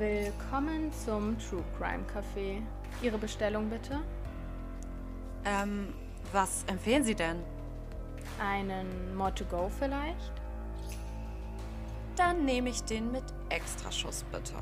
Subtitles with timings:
[0.00, 2.62] Willkommen zum True Crime Café.
[3.02, 4.00] Ihre Bestellung bitte?
[5.44, 5.92] Ähm,
[6.32, 7.36] was empfehlen Sie denn?
[8.42, 10.32] Einen More to Go vielleicht?
[12.16, 14.54] Dann nehme ich den mit Extraschuss bitte.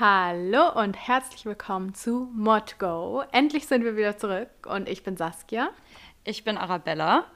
[0.00, 3.22] Hallo und herzlich willkommen zu Mod Go.
[3.32, 5.68] Endlich sind wir wieder zurück und ich bin Saskia.
[6.24, 7.26] Ich bin Arabella.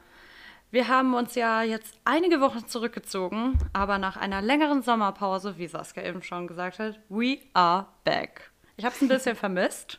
[0.73, 6.03] Wir haben uns ja jetzt einige Wochen zurückgezogen, aber nach einer längeren Sommerpause, wie Saskia
[6.03, 8.50] eben schon gesagt hat, we are back.
[8.79, 9.99] Ich habe es ein bisschen vermisst.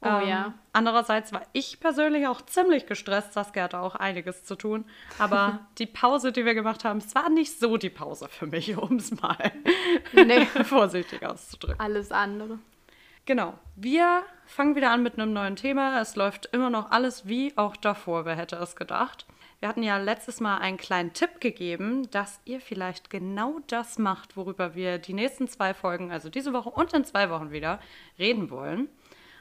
[0.00, 0.54] Oh Ähm, ja.
[0.72, 3.34] Andererseits war ich persönlich auch ziemlich gestresst.
[3.34, 4.86] Saskia hatte auch einiges zu tun.
[5.18, 8.74] Aber die Pause, die wir gemacht haben, es war nicht so die Pause für mich,
[8.78, 9.52] um es mal
[10.14, 11.80] Nee, vorsichtig auszudrücken.
[11.80, 12.58] alles andere.
[13.26, 13.58] Genau.
[13.76, 16.00] Wir fangen wieder an mit einem neuen Thema.
[16.00, 18.24] Es läuft immer noch alles wie auch davor.
[18.24, 19.26] Wer hätte es gedacht?
[19.60, 24.36] Wir hatten ja letztes Mal einen kleinen Tipp gegeben, dass ihr vielleicht genau das macht,
[24.36, 27.80] worüber wir die nächsten zwei Folgen, also diese Woche und in zwei Wochen wieder,
[28.20, 28.88] reden wollen.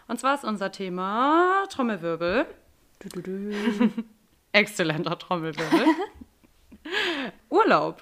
[0.07, 2.47] Und zwar ist unser Thema Trommelwirbel.
[2.99, 3.93] Du, du, du.
[4.53, 5.85] Exzellenter Trommelwirbel.
[7.49, 8.01] Urlaub.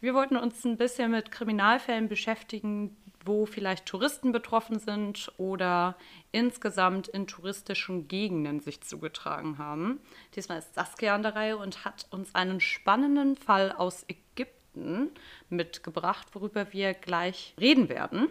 [0.00, 2.94] Wir wollten uns ein bisschen mit Kriminalfällen beschäftigen,
[3.26, 5.96] wo vielleicht Touristen betroffen sind oder
[6.32, 10.00] insgesamt in touristischen Gegenden sich zugetragen haben.
[10.34, 15.10] Diesmal ist Saskia an der Reihe und hat uns einen spannenden Fall aus Ägypten
[15.48, 18.30] mitgebracht, worüber wir gleich reden werden.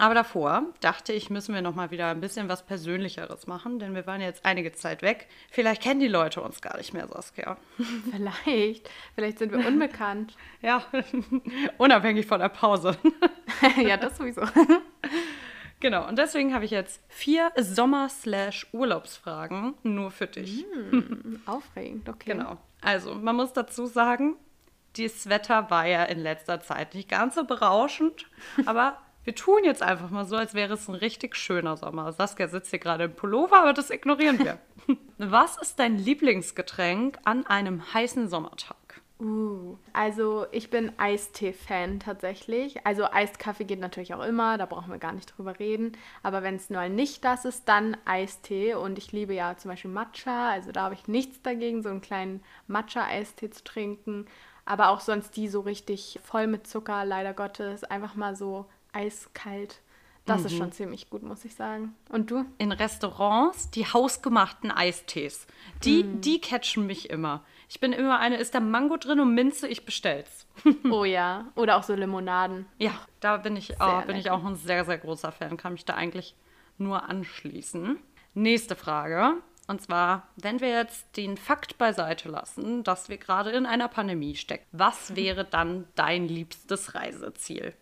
[0.00, 3.96] Aber davor dachte ich, müssen wir noch mal wieder ein bisschen was Persönlicheres machen, denn
[3.96, 5.26] wir waren jetzt einige Zeit weg.
[5.50, 7.56] Vielleicht kennen die Leute uns gar nicht mehr, Saskia.
[8.12, 8.88] Vielleicht.
[9.16, 10.36] Vielleicht sind wir unbekannt.
[10.60, 10.82] Ja,
[11.78, 12.98] unabhängig von der Pause.
[13.76, 14.42] ja, das sowieso.
[15.78, 20.64] genau, und deswegen habe ich jetzt vier Sommer-Urlaubsfragen nur für dich.
[21.46, 22.32] Aufregend, okay.
[22.32, 22.58] Genau.
[22.80, 24.34] Also, man muss dazu sagen,
[24.96, 28.26] das Wetter war ja in letzter Zeit nicht ganz so berauschend,
[28.66, 32.14] aber wir tun jetzt einfach mal so, als wäre es ein richtig schöner Sommer.
[32.14, 34.58] Saskia sitzt hier gerade im Pullover, aber das ignorieren wir.
[35.18, 39.02] Was ist dein Lieblingsgetränk an einem heißen Sommertag?
[39.20, 42.86] Uh, also ich bin Eistee-Fan tatsächlich.
[42.86, 45.92] Also Eiskaffee geht natürlich auch immer, da brauchen wir gar nicht drüber reden.
[46.22, 48.76] Aber wenn es nur nicht das ist, dann Eistee.
[48.76, 52.00] Und ich liebe ja zum Beispiel Matcha, also da habe ich nichts dagegen, so einen
[52.00, 54.24] kleinen Matcha-Eistee zu trinken.
[54.64, 59.80] Aber auch sonst die so richtig voll mit Zucker, leider Gottes, einfach mal so eiskalt.
[60.28, 61.94] Das ist schon ziemlich gut, muss ich sagen.
[62.10, 62.44] Und du?
[62.58, 65.46] in Restaurants die hausgemachten Eistees.
[65.84, 67.44] Die, die catchen mich immer.
[67.70, 70.46] Ich bin immer eine, ist da Mango drin und Minze, ich bestell's.
[70.90, 71.46] Oh ja.
[71.54, 72.66] Oder auch so Limonaden.
[72.78, 75.56] Ja, da bin ich, auch, bin ich auch ein sehr, sehr großer Fan.
[75.56, 76.34] Kann mich da eigentlich
[76.78, 77.98] nur anschließen.
[78.34, 79.34] Nächste Frage.
[79.66, 84.34] Und zwar, wenn wir jetzt den Fakt beiseite lassen, dass wir gerade in einer Pandemie
[84.34, 87.74] stecken, was wäre dann dein liebstes Reiseziel?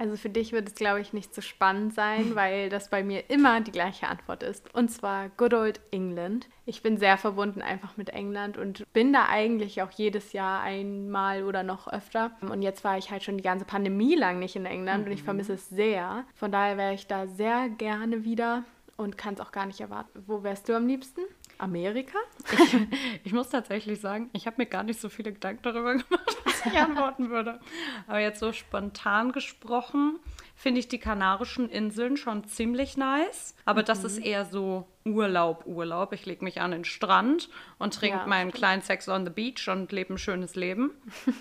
[0.00, 3.28] Also für dich wird es, glaube ich, nicht so spannend sein, weil das bei mir
[3.28, 4.74] immer die gleiche Antwort ist.
[4.74, 6.48] Und zwar Good Old England.
[6.64, 11.44] Ich bin sehr verbunden einfach mit England und bin da eigentlich auch jedes Jahr einmal
[11.44, 12.30] oder noch öfter.
[12.40, 15.22] Und jetzt war ich halt schon die ganze Pandemie lang nicht in England und ich
[15.22, 16.24] vermisse es sehr.
[16.34, 18.64] Von daher wäre ich da sehr gerne wieder
[18.96, 20.22] und kann es auch gar nicht erwarten.
[20.26, 21.20] Wo wärst du am liebsten?
[21.58, 22.18] Amerika?
[23.24, 26.36] Ich muss tatsächlich sagen, ich habe mir gar nicht so viele Gedanken darüber gemacht,
[26.72, 27.60] ich antworten würde.
[28.06, 30.18] Aber jetzt so spontan gesprochen,
[30.60, 33.54] finde ich die Kanarischen Inseln schon ziemlich nice.
[33.64, 36.12] Aber das ist eher so Urlaub, Urlaub.
[36.12, 37.48] Ich lege mich an den Strand
[37.78, 40.90] und trinke Ja, meinen kleinen Sex on the Beach und lebe ein schönes Leben.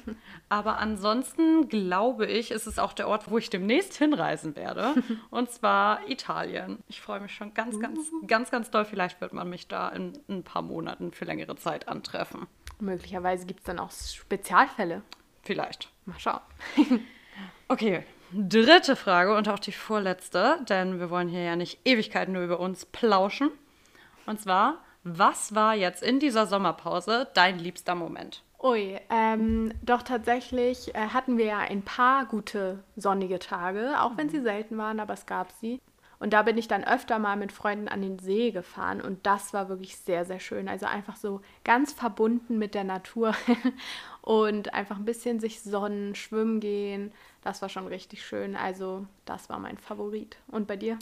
[0.49, 4.95] Aber ansonsten glaube ich, ist es auch der Ort, wo ich demnächst hinreisen werde.
[5.29, 6.79] Und zwar Italien.
[6.87, 8.85] Ich freue mich schon ganz, ganz, ganz, ganz doll.
[8.85, 12.47] Vielleicht wird man mich da in ein paar Monaten für längere Zeit antreffen.
[12.79, 15.01] Möglicherweise gibt es dann auch Spezialfälle.
[15.43, 15.89] Vielleicht.
[16.05, 16.41] Mal schauen.
[17.71, 18.03] Okay,
[18.33, 22.59] dritte Frage und auch die vorletzte, denn wir wollen hier ja nicht Ewigkeiten nur über
[22.59, 23.51] uns plauschen.
[24.25, 28.43] Und zwar, was war jetzt in dieser Sommerpause dein liebster Moment?
[28.61, 34.29] Ui, ähm, doch tatsächlich äh, hatten wir ja ein paar gute sonnige Tage, auch wenn
[34.29, 35.79] sie selten waren, aber es gab sie.
[36.19, 39.53] Und da bin ich dann öfter mal mit Freunden an den See gefahren und das
[39.53, 40.67] war wirklich sehr, sehr schön.
[40.67, 43.33] Also einfach so ganz verbunden mit der Natur
[44.21, 47.13] und einfach ein bisschen sich sonnen, schwimmen gehen.
[47.41, 48.57] Das war schon richtig schön.
[48.57, 50.37] Also das war mein Favorit.
[50.47, 50.99] Und bei dir?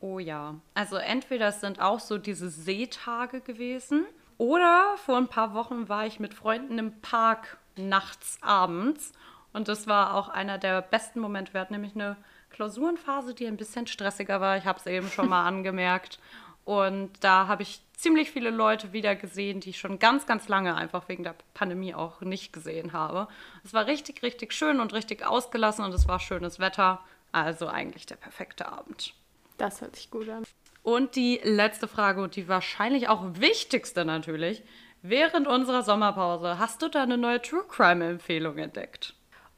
[0.00, 0.54] Oh ja.
[0.74, 4.06] Also entweder es sind auch so diese Seetage gewesen
[4.38, 9.12] oder vor ein paar Wochen war ich mit Freunden im Park nachts, abends.
[9.52, 11.52] Und das war auch einer der besten Momente.
[11.52, 12.16] Wir hatten nämlich eine
[12.50, 14.56] Klausurenphase, die ein bisschen stressiger war.
[14.56, 16.18] Ich habe es eben schon mal angemerkt.
[16.64, 20.74] Und da habe ich ziemlich viele Leute wieder gesehen, die ich schon ganz, ganz lange
[20.74, 23.28] einfach wegen der Pandemie auch nicht gesehen habe.
[23.64, 27.00] Es war richtig, richtig schön und richtig ausgelassen und es war schönes Wetter.
[27.32, 29.14] Also eigentlich der perfekte Abend.
[29.56, 30.44] Das hört sich gut an.
[30.82, 34.62] Und die letzte Frage und die wahrscheinlich auch wichtigste natürlich.
[35.02, 39.14] Während unserer Sommerpause hast du da eine neue True Crime Empfehlung entdeckt?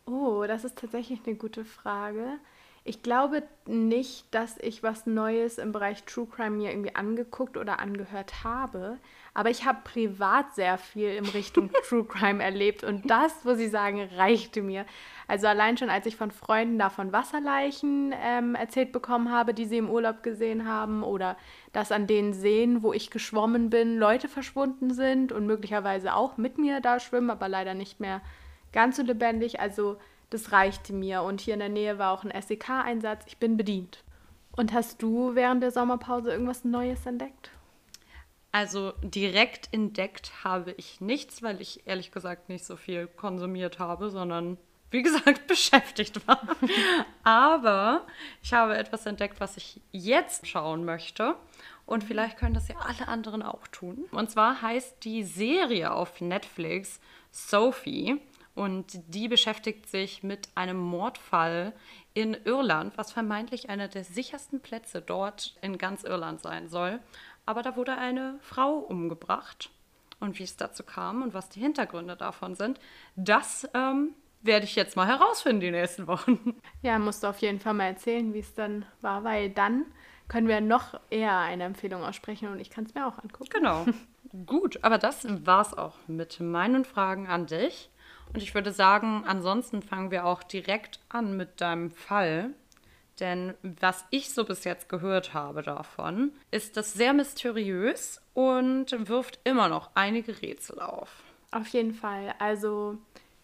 [0.07, 2.39] Oh, das ist tatsächlich eine gute Frage.
[2.85, 7.79] Ich glaube nicht, dass ich was Neues im Bereich True Crime mir irgendwie angeguckt oder
[7.79, 8.99] angehört habe.
[9.35, 13.71] Aber ich habe privat sehr viel in Richtung True Crime erlebt und das, muss ich
[13.71, 14.85] sagen, reichte mir.
[15.29, 19.67] Also allein schon, als ich von Freunden da von Wasserleichen ähm, erzählt bekommen habe, die
[19.67, 21.37] sie im Urlaub gesehen haben oder
[21.73, 26.59] dass an den Seen, wo ich geschwommen bin, Leute verschwunden sind und möglicherweise auch mit
[26.59, 28.23] mir da schwimmen, aber leider nicht mehr
[28.73, 29.61] ganz so lebendig.
[29.61, 29.99] Also
[30.33, 31.23] das reichte mir.
[31.23, 33.25] Und hier in der Nähe war auch ein SEK-Einsatz.
[33.27, 34.05] Ich bin bedient.
[34.57, 37.51] Und hast du während der Sommerpause irgendwas Neues entdeckt?
[38.51, 44.11] Also direkt entdeckt habe ich nichts, weil ich ehrlich gesagt nicht so viel konsumiert habe,
[44.11, 44.59] sondern
[44.91, 46.41] wie gesagt beschäftigt war.
[47.25, 48.07] Aber
[48.43, 51.35] ich habe etwas entdeckt, was ich jetzt schauen möchte.
[51.87, 54.05] Und vielleicht können das ja alle anderen auch tun.
[54.13, 57.01] Und zwar heißt die Serie auf Netflix
[57.31, 58.21] Sophie.
[58.55, 61.73] Und die beschäftigt sich mit einem Mordfall
[62.13, 67.01] in Irland, was vermeintlich einer der sichersten Plätze dort in ganz Irland sein soll.
[67.47, 69.71] Aber da wurde eine Frau umgebracht.
[70.21, 72.79] Und wie es dazu kam und was die Hintergründe davon sind,
[73.17, 76.61] das ähm, werde ich jetzt mal herausfinden die nächsten Wochen.
[76.83, 79.87] Ja, musst du auf jeden Fall mal erzählen, wie es dann war, weil dann
[80.29, 83.51] können wir noch eher eine Empfehlung aussprechen und ich kann es mir auch angucken.
[83.51, 83.87] Genau.
[84.47, 87.91] Gut, aber das war es auch mit meinen Fragen an dich.
[88.35, 92.51] Und ich würde sagen, ansonsten fangen wir auch direkt an mit deinem Fall.
[93.21, 99.39] Denn was ich so bis jetzt gehört habe davon, ist das sehr mysteriös und wirft
[99.45, 101.23] immer noch einige Rätsel auf.
[101.51, 102.35] Auf jeden Fall.
[102.39, 102.97] Also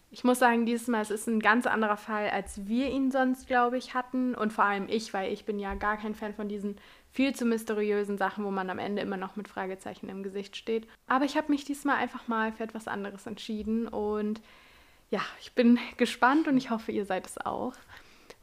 [0.09, 3.45] ich muss sagen, dieses Mal es ist ein ganz anderer Fall, als wir ihn sonst,
[3.45, 4.33] glaube ich, hatten.
[4.33, 6.77] Und vor allem ich, weil ich bin ja gar kein Fan von diesen
[7.11, 10.87] viel zu mysteriösen Sachen, wo man am Ende immer noch mit Fragezeichen im Gesicht steht.
[11.07, 14.41] Aber ich habe mich diesmal einfach mal für etwas anderes entschieden und
[15.09, 17.73] ja, ich bin gespannt und ich hoffe, ihr seid es auch.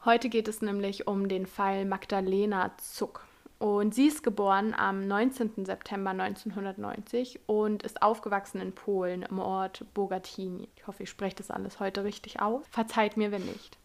[0.05, 3.25] Heute geht es nämlich um den Fall Magdalena Zuck.
[3.59, 5.65] Und sie ist geboren am 19.
[5.65, 10.69] September 1990 und ist aufgewachsen in Polen im Ort Bogatini.
[10.75, 12.63] Ich hoffe, ich spreche das alles heute richtig aus.
[12.69, 13.77] Verzeiht mir, wenn nicht.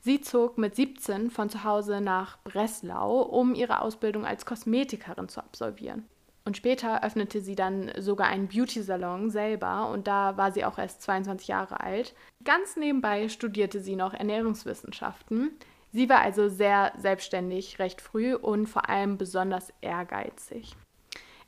[0.00, 5.40] Sie zog mit 17 von zu Hause nach Breslau, um ihre Ausbildung als Kosmetikerin zu
[5.40, 6.04] absolvieren.
[6.46, 11.02] Und später öffnete sie dann sogar einen Beauty-Salon selber und da war sie auch erst
[11.02, 12.14] 22 Jahre alt.
[12.44, 15.50] Ganz nebenbei studierte sie noch Ernährungswissenschaften.
[15.92, 20.76] Sie war also sehr selbstständig recht früh und vor allem besonders ehrgeizig.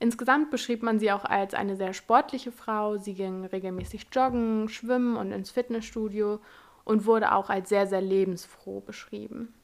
[0.00, 2.96] Insgesamt beschrieb man sie auch als eine sehr sportliche Frau.
[2.96, 6.40] Sie ging regelmäßig joggen, schwimmen und ins Fitnessstudio
[6.84, 9.54] und wurde auch als sehr, sehr lebensfroh beschrieben.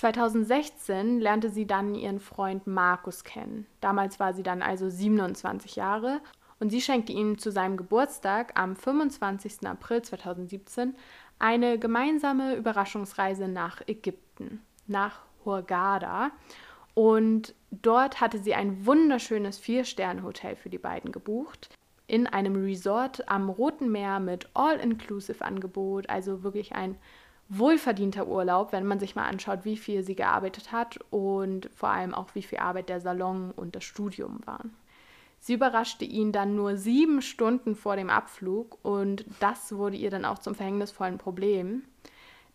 [0.00, 3.66] 2016 lernte sie dann ihren Freund Markus kennen.
[3.82, 6.22] Damals war sie dann also 27 Jahre
[6.58, 9.66] und sie schenkte ihm zu seinem Geburtstag am 25.
[9.66, 10.94] April 2017
[11.38, 16.30] eine gemeinsame Überraschungsreise nach Ägypten, nach Hurghada.
[16.94, 21.68] Und dort hatte sie ein wunderschönes Vier-Sterne-Hotel für die beiden gebucht.
[22.06, 26.96] In einem Resort am Roten Meer mit All-Inclusive-Angebot, also wirklich ein
[27.50, 32.14] wohlverdienter Urlaub, wenn man sich mal anschaut, wie viel sie gearbeitet hat und vor allem
[32.14, 34.72] auch, wie viel Arbeit der Salon und das Studium waren.
[35.40, 40.24] Sie überraschte ihn dann nur sieben Stunden vor dem Abflug und das wurde ihr dann
[40.24, 41.82] auch zum verhängnisvollen Problem.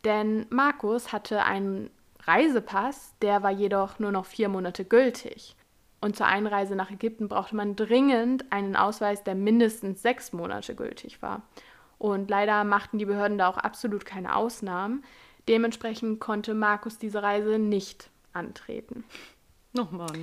[0.05, 1.89] Denn Markus hatte einen
[2.23, 5.55] Reisepass, der war jedoch nur noch vier Monate gültig.
[5.99, 11.21] Und zur Einreise nach Ägypten brauchte man dringend einen Ausweis, der mindestens sechs Monate gültig
[11.21, 11.41] war.
[11.97, 15.03] Und leider machten die Behörden da auch absolut keine Ausnahmen.
[15.47, 19.03] Dementsprechend konnte Markus diese Reise nicht antreten.
[19.73, 20.13] Nochmal.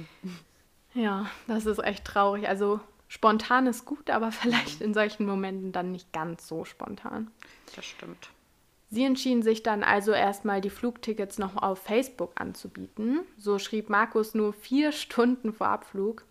[0.94, 2.48] Ja, das ist echt traurig.
[2.48, 7.30] Also spontan ist gut, aber vielleicht in solchen Momenten dann nicht ganz so spontan.
[7.74, 8.30] Das stimmt.
[8.90, 13.20] Sie entschieden sich dann also erstmal die Flugtickets noch auf Facebook anzubieten.
[13.38, 16.24] So schrieb Markus nur vier Stunden vor Abflug.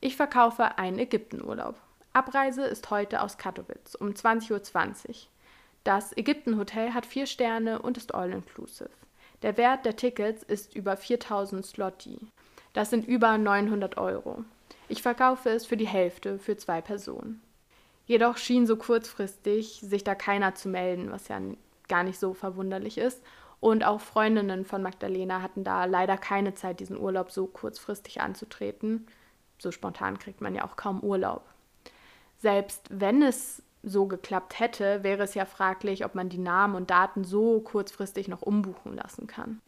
[0.00, 1.74] Ich verkaufe einen Ägyptenurlaub.
[2.16, 5.14] Abreise ist heute aus Katowice um 20.20 Uhr.
[5.84, 8.88] Das Ägypten-Hotel hat vier Sterne und ist all-inclusive.
[9.42, 12.18] Der Wert der Tickets ist über 4000 Slotti.
[12.72, 14.44] Das sind über 900 Euro.
[14.88, 17.42] Ich verkaufe es für die Hälfte für zwei Personen.
[18.06, 21.38] Jedoch schien so kurzfristig sich da keiner zu melden, was ja
[21.86, 23.22] gar nicht so verwunderlich ist.
[23.60, 29.06] Und auch Freundinnen von Magdalena hatten da leider keine Zeit, diesen Urlaub so kurzfristig anzutreten.
[29.58, 31.42] So spontan kriegt man ja auch kaum Urlaub.
[32.46, 36.90] Selbst wenn es so geklappt hätte, wäre es ja fraglich, ob man die Namen und
[36.92, 39.60] Daten so kurzfristig noch umbuchen lassen kann.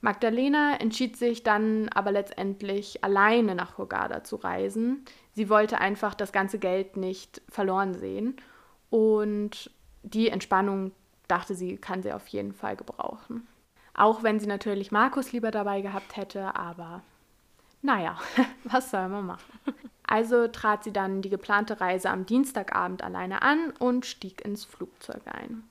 [0.00, 5.04] Magdalena entschied sich dann aber letztendlich alleine nach Hurghada zu reisen.
[5.34, 8.36] Sie wollte einfach das ganze Geld nicht verloren sehen
[8.88, 9.70] und
[10.02, 10.92] die Entspannung,
[11.28, 13.46] dachte sie, kann sie auf jeden Fall gebrauchen.
[13.92, 17.02] Auch wenn sie natürlich Markus lieber dabei gehabt hätte, aber
[17.82, 18.16] naja,
[18.64, 19.52] was soll man machen?
[20.04, 25.22] Also trat sie dann die geplante Reise am Dienstagabend alleine an und stieg ins Flugzeug
[25.26, 25.64] ein.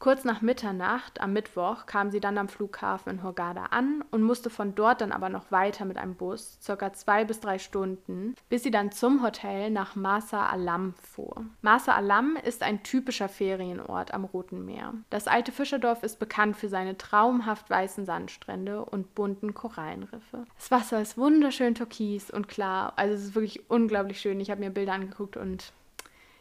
[0.00, 4.48] Kurz nach Mitternacht am Mittwoch kam sie dann am Flughafen in Hurghada an und musste
[4.48, 8.62] von dort dann aber noch weiter mit einem Bus, circa zwei bis drei Stunden, bis
[8.62, 11.44] sie dann zum Hotel nach Masa Alam fuhr.
[11.60, 14.94] Masa Alam ist ein typischer Ferienort am Roten Meer.
[15.10, 20.46] Das alte Fischerdorf ist bekannt für seine traumhaft weißen Sandstrände und bunten Korallenriffe.
[20.56, 24.40] Das Wasser ist wunderschön türkis und klar, also es ist wirklich unglaublich schön.
[24.40, 25.74] Ich habe mir Bilder angeguckt und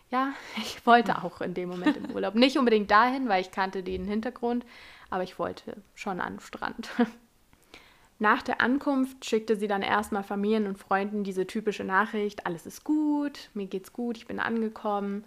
[0.09, 2.35] ja, ich wollte auch in dem Moment im Urlaub.
[2.35, 4.65] Nicht unbedingt dahin, weil ich kannte den Hintergrund,
[5.09, 6.89] aber ich wollte schon an den Strand.
[8.21, 12.83] Nach der Ankunft schickte sie dann erstmal Familien und Freunden diese typische Nachricht, alles ist
[12.83, 15.23] gut, mir geht's gut, ich bin angekommen.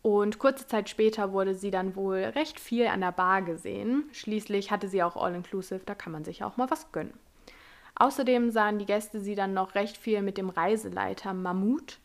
[0.00, 4.04] Und kurze Zeit später wurde sie dann wohl recht viel an der Bar gesehen.
[4.12, 7.14] Schließlich hatte sie auch All-Inclusive, da kann man sich auch mal was gönnen.
[7.96, 11.98] Außerdem sahen die Gäste sie dann noch recht viel mit dem Reiseleiter Mammut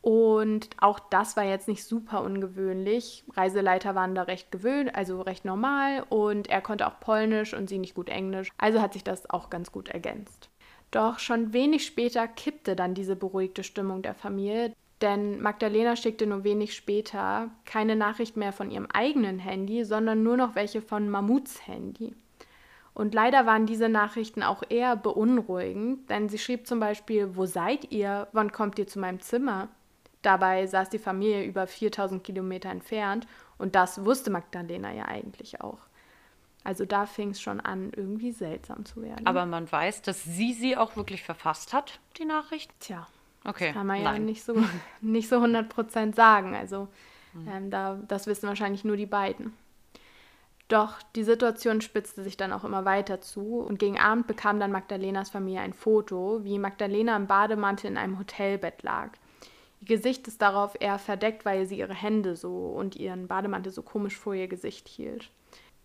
[0.00, 3.24] und auch das war jetzt nicht super ungewöhnlich.
[3.34, 6.04] Reiseleiter waren da recht gewöhnt, also recht normal.
[6.08, 8.50] Und er konnte auch Polnisch und sie nicht gut Englisch.
[8.58, 10.50] Also hat sich das auch ganz gut ergänzt.
[10.90, 16.44] Doch schon wenig später kippte dann diese beruhigte Stimmung der Familie, denn Magdalena schickte nur
[16.44, 21.66] wenig später keine Nachricht mehr von ihrem eigenen Handy, sondern nur noch welche von Mammuts
[21.66, 22.14] Handy.
[22.94, 27.92] Und leider waren diese Nachrichten auch eher beunruhigend, denn sie schrieb zum Beispiel, wo seid
[27.92, 28.26] ihr?
[28.32, 29.68] Wann kommt ihr zu meinem Zimmer?
[30.22, 35.78] Dabei saß die Familie über 4000 Kilometer entfernt und das wusste Magdalena ja eigentlich auch.
[36.64, 39.26] Also da fing es schon an, irgendwie seltsam zu werden.
[39.26, 42.72] Aber man weiß, dass sie sie auch wirklich verfasst hat, die Nachricht?
[42.80, 43.06] Tja,
[43.44, 43.66] okay.
[43.66, 44.14] das kann man Nein.
[44.14, 44.54] ja nicht so,
[45.00, 46.54] nicht so 100% sagen.
[46.56, 46.88] Also
[47.32, 47.48] hm.
[47.48, 49.54] ähm, da, das wissen wahrscheinlich nur die beiden.
[50.68, 54.70] Doch die Situation spitzte sich dann auch immer weiter zu und gegen Abend bekam dann
[54.70, 59.12] Magdalenas Familie ein Foto, wie Magdalena im Bademantel in einem Hotelbett lag.
[59.80, 63.82] Ihr Gesicht ist darauf eher verdeckt, weil sie ihre Hände so und ihren Bademantel so
[63.82, 65.30] komisch vor ihr Gesicht hielt.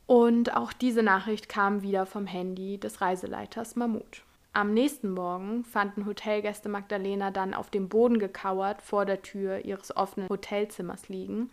[0.06, 4.24] Und auch diese Nachricht kam wieder vom Handy des Reiseleiters Mammut.
[4.52, 9.96] Am nächsten Morgen fanden Hotelgäste Magdalena dann auf dem Boden gekauert vor der Tür ihres
[9.96, 11.50] offenen Hotelzimmers liegen,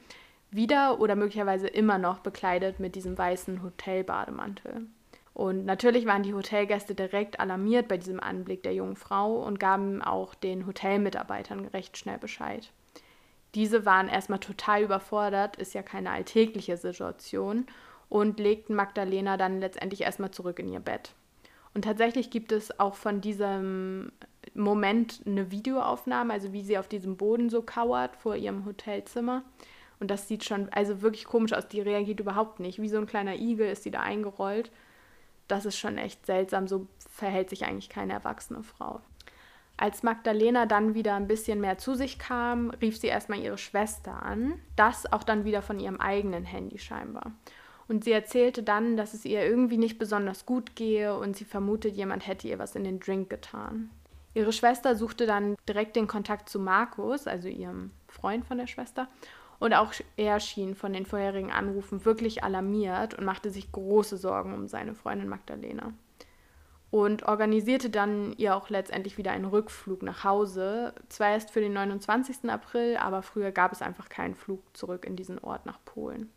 [0.50, 4.86] wieder oder möglicherweise immer noch bekleidet mit diesem weißen Hotelbademantel.
[5.40, 10.02] Und natürlich waren die Hotelgäste direkt alarmiert bei diesem Anblick der jungen Frau und gaben
[10.02, 12.70] auch den Hotelmitarbeitern recht schnell Bescheid.
[13.54, 17.64] Diese waren erstmal total überfordert, ist ja keine alltägliche Situation,
[18.10, 21.14] und legten Magdalena dann letztendlich erstmal zurück in ihr Bett.
[21.72, 24.12] Und tatsächlich gibt es auch von diesem
[24.52, 29.42] Moment eine Videoaufnahme, also wie sie auf diesem Boden so kauert vor ihrem Hotelzimmer.
[30.00, 31.66] Und das sieht schon also wirklich komisch aus.
[31.66, 32.82] Die reagiert überhaupt nicht.
[32.82, 34.70] Wie so ein kleiner Igel ist sie da eingerollt
[35.50, 36.68] das ist schon echt seltsam.
[36.68, 39.00] So verhält sich eigentlich keine erwachsene Frau.
[39.76, 44.22] Als Magdalena dann wieder ein bisschen mehr zu sich kam, rief sie erstmal ihre Schwester
[44.22, 44.60] an.
[44.76, 47.32] Das auch dann wieder von ihrem eigenen Handy scheinbar.
[47.88, 51.96] Und sie erzählte dann, dass es ihr irgendwie nicht besonders gut gehe und sie vermutet,
[51.96, 53.90] jemand hätte ihr was in den Drink getan.
[54.34, 59.08] Ihre Schwester suchte dann direkt den Kontakt zu Markus, also ihrem Freund von der Schwester,
[59.60, 64.54] und auch er schien von den vorherigen Anrufen wirklich alarmiert und machte sich große Sorgen
[64.54, 65.92] um seine Freundin Magdalena.
[66.90, 70.92] Und organisierte dann ihr auch letztendlich wieder einen Rückflug nach Hause.
[71.08, 72.50] Zwar erst für den 29.
[72.50, 76.32] April, aber früher gab es einfach keinen Flug zurück in diesen Ort nach Polen.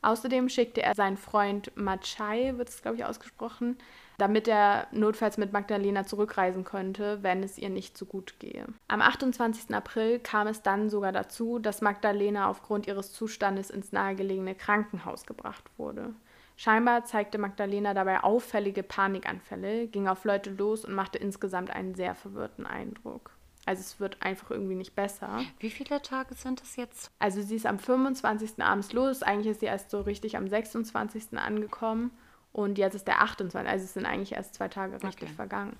[0.00, 3.76] Außerdem schickte er seinen Freund Maciej, wird es glaube ich ausgesprochen,
[4.18, 8.66] damit er notfalls mit Magdalena zurückreisen könnte, wenn es ihr nicht so gut gehe.
[8.88, 9.74] Am 28.
[9.74, 15.64] April kam es dann sogar dazu, dass Magdalena aufgrund ihres Zustandes ins nahegelegene Krankenhaus gebracht
[15.76, 16.14] wurde.
[16.56, 22.14] Scheinbar zeigte Magdalena dabei auffällige Panikanfälle, ging auf Leute los und machte insgesamt einen sehr
[22.14, 23.30] verwirrten Eindruck.
[23.66, 25.40] Also es wird einfach irgendwie nicht besser.
[25.58, 27.10] Wie viele Tage sind es jetzt?
[27.18, 28.62] Also sie ist am 25.
[28.62, 29.24] abends los.
[29.24, 31.36] Eigentlich ist sie erst so richtig am 26.
[31.36, 32.12] angekommen.
[32.56, 33.70] Und jetzt ist der 28.
[33.70, 35.36] Also es sind eigentlich erst zwei Tage richtig okay.
[35.36, 35.76] vergangen.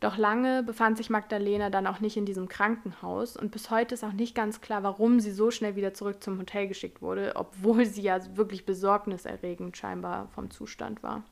[0.00, 4.02] Doch lange befand sich Magdalena dann auch nicht in diesem Krankenhaus und bis heute ist
[4.02, 7.86] auch nicht ganz klar, warum sie so schnell wieder zurück zum Hotel geschickt wurde, obwohl
[7.86, 11.22] sie ja wirklich besorgniserregend scheinbar vom Zustand war.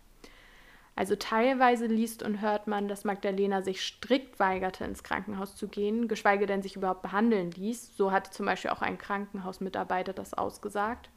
[0.94, 6.06] Also teilweise liest und hört man, dass Magdalena sich strikt weigerte, ins Krankenhaus zu gehen,
[6.06, 7.96] geschweige denn sich überhaupt behandeln ließ.
[7.96, 11.10] So hatte zum Beispiel auch ein Krankenhausmitarbeiter das ausgesagt.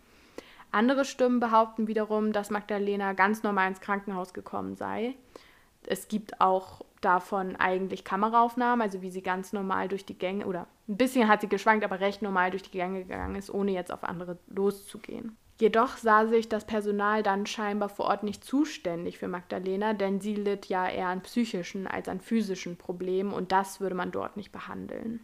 [0.71, 5.15] Andere Stimmen behaupten wiederum, dass Magdalena ganz normal ins Krankenhaus gekommen sei.
[5.87, 10.67] Es gibt auch davon eigentlich Kameraaufnahmen, also wie sie ganz normal durch die Gänge oder
[10.87, 13.91] ein bisschen hat sie geschwankt, aber recht normal durch die Gänge gegangen ist, ohne jetzt
[13.91, 15.37] auf andere loszugehen.
[15.59, 20.35] Jedoch sah sich das Personal dann scheinbar vor Ort nicht zuständig für Magdalena, denn sie
[20.35, 24.51] litt ja eher an psychischen als an physischen Problemen und das würde man dort nicht
[24.51, 25.19] behandeln.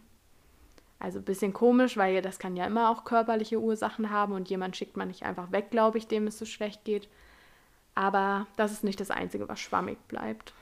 [0.98, 4.76] Also ein bisschen komisch, weil das kann ja immer auch körperliche Ursachen haben und jemand
[4.76, 7.08] schickt man nicht einfach weg, glaube ich, dem es so schlecht geht.
[7.94, 10.52] Aber das ist nicht das Einzige, was schwammig bleibt.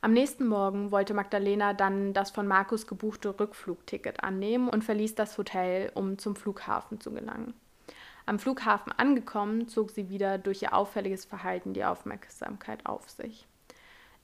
[0.00, 5.36] Am nächsten Morgen wollte Magdalena dann das von Markus gebuchte Rückflugticket annehmen und verließ das
[5.38, 7.54] Hotel, um zum Flughafen zu gelangen.
[8.24, 13.46] Am Flughafen angekommen, zog sie wieder durch ihr auffälliges Verhalten die Aufmerksamkeit auf sich.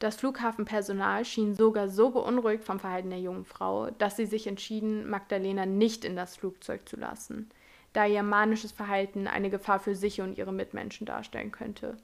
[0.05, 5.09] Das Flughafenpersonal schien sogar so beunruhigt vom Verhalten der jungen Frau, dass sie sich entschieden,
[5.09, 7.49] Magdalena nicht in das Flugzeug zu lassen,
[7.95, 11.97] da ihr manisches Verhalten eine Gefahr für sich und ihre Mitmenschen darstellen könnte.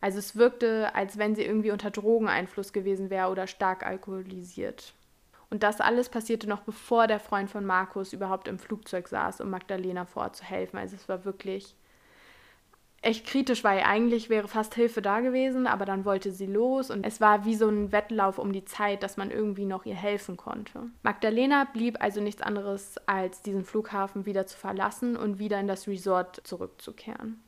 [0.00, 4.92] Also es wirkte, als wenn sie irgendwie unter Drogeneinfluss gewesen wäre oder stark alkoholisiert.
[5.48, 9.50] Und das alles passierte noch bevor der Freund von Markus überhaupt im Flugzeug saß, um
[9.50, 10.76] Magdalena vor Ort zu helfen.
[10.76, 11.76] Also es war wirklich
[13.04, 17.04] echt kritisch, weil eigentlich wäre fast Hilfe da gewesen, aber dann wollte sie los und
[17.04, 20.36] es war wie so ein Wettlauf um die Zeit, dass man irgendwie noch ihr helfen
[20.36, 20.90] konnte.
[21.02, 25.86] Magdalena blieb also nichts anderes, als diesen Flughafen wieder zu verlassen und wieder in das
[25.86, 27.42] Resort zurückzukehren.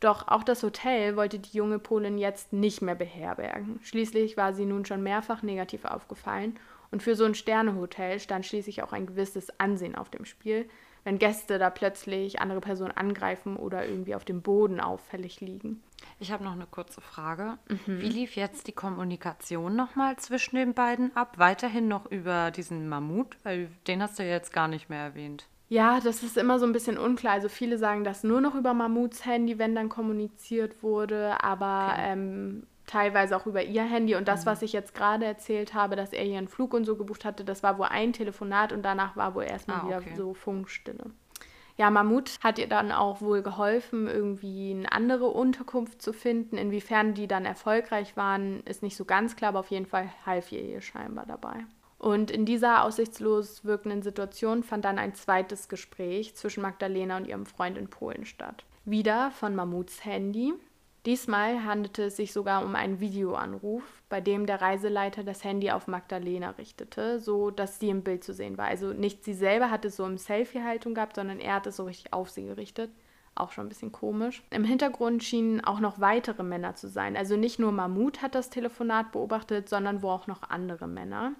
[0.00, 3.78] Doch auch das Hotel wollte die junge Polin jetzt nicht mehr beherbergen.
[3.82, 6.58] Schließlich war sie nun schon mehrfach negativ aufgefallen
[6.90, 10.68] und für so ein Sternehotel stand schließlich auch ein gewisses Ansehen auf dem Spiel,
[11.04, 15.82] wenn Gäste da plötzlich andere Personen angreifen oder irgendwie auf dem Boden auffällig liegen.
[16.20, 17.58] Ich habe noch eine kurze Frage.
[17.68, 18.00] Mhm.
[18.00, 21.34] Wie lief jetzt die Kommunikation nochmal zwischen den beiden ab?
[21.38, 23.36] Weiterhin noch über diesen Mammut?
[23.42, 25.46] Weil den hast du jetzt gar nicht mehr erwähnt.
[25.68, 27.32] Ja, das ist immer so ein bisschen unklar.
[27.32, 32.12] Also viele sagen, dass nur noch über Mammuts Handy, wenn dann kommuniziert wurde, aber okay.
[32.12, 34.14] ähm, teilweise auch über ihr Handy.
[34.14, 34.50] Und das, mhm.
[34.50, 37.62] was ich jetzt gerade erzählt habe, dass er ihren Flug und so gebucht hatte, das
[37.62, 40.14] war wohl ein Telefonat und danach war wohl erstmal ah, wieder okay.
[40.16, 41.04] so Funkstille.
[41.78, 46.58] Ja, Mammut hat ihr dann auch wohl geholfen, irgendwie eine andere Unterkunft zu finden.
[46.58, 50.52] Inwiefern die dann erfolgreich waren, ist nicht so ganz klar, aber auf jeden Fall half
[50.52, 51.64] ihr ihr scheinbar dabei.
[51.98, 57.46] Und in dieser aussichtslos wirkenden Situation fand dann ein zweites Gespräch zwischen Magdalena und ihrem
[57.46, 58.64] Freund in Polen statt.
[58.84, 60.52] Wieder von Mammuts Handy.
[61.04, 65.88] Diesmal handelte es sich sogar um einen Videoanruf, bei dem der Reiseleiter das Handy auf
[65.88, 68.66] Magdalena richtete, so dass sie im Bild zu sehen war.
[68.66, 71.84] Also nicht sie selber hatte es so im Selfie-Haltung gehabt, sondern er hat es so
[71.84, 72.92] richtig auf sie gerichtet.
[73.34, 74.44] Auch schon ein bisschen komisch.
[74.50, 77.16] Im Hintergrund schienen auch noch weitere Männer zu sein.
[77.16, 81.32] Also nicht nur Mammut hat das Telefonat beobachtet, sondern wo auch noch andere Männer.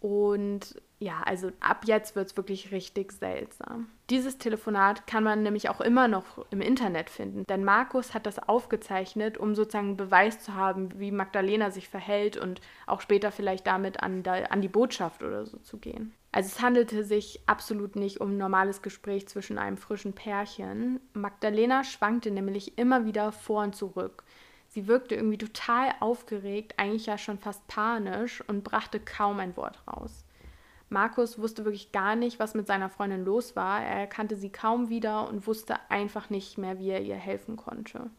[0.00, 3.88] Und ja, also ab jetzt wird es wirklich richtig seltsam.
[4.08, 8.38] Dieses Telefonat kann man nämlich auch immer noch im Internet finden, denn Markus hat das
[8.38, 14.00] aufgezeichnet, um sozusagen Beweis zu haben, wie Magdalena sich verhält und auch später vielleicht damit
[14.00, 16.14] an, an die Botschaft oder so zu gehen.
[16.30, 21.00] Also es handelte sich absolut nicht um ein normales Gespräch zwischen einem frischen Pärchen.
[21.14, 24.22] Magdalena schwankte nämlich immer wieder vor und zurück.
[24.68, 29.82] Sie wirkte irgendwie total aufgeregt, eigentlich ja schon fast panisch und brachte kaum ein Wort
[29.86, 30.24] raus.
[30.92, 33.82] Markus wusste wirklich gar nicht, was mit seiner Freundin los war.
[33.82, 38.10] Er kannte sie kaum wieder und wusste einfach nicht mehr, wie er ihr helfen konnte.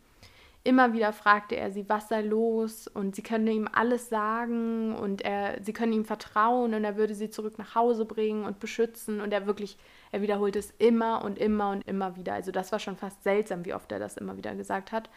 [0.66, 5.22] Immer wieder fragte er sie, was sei los und sie könne ihm alles sagen und
[5.22, 9.20] er, sie können ihm vertrauen und er würde sie zurück nach Hause bringen und beschützen
[9.20, 9.78] und er wirklich,
[10.12, 12.34] er wiederholte es immer und immer und immer wieder.
[12.34, 15.10] Also das war schon fast seltsam, wie oft er das immer wieder gesagt hat.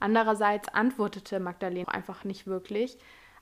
[0.00, 2.98] Andererseits antwortete Magdalena einfach nicht wirklich.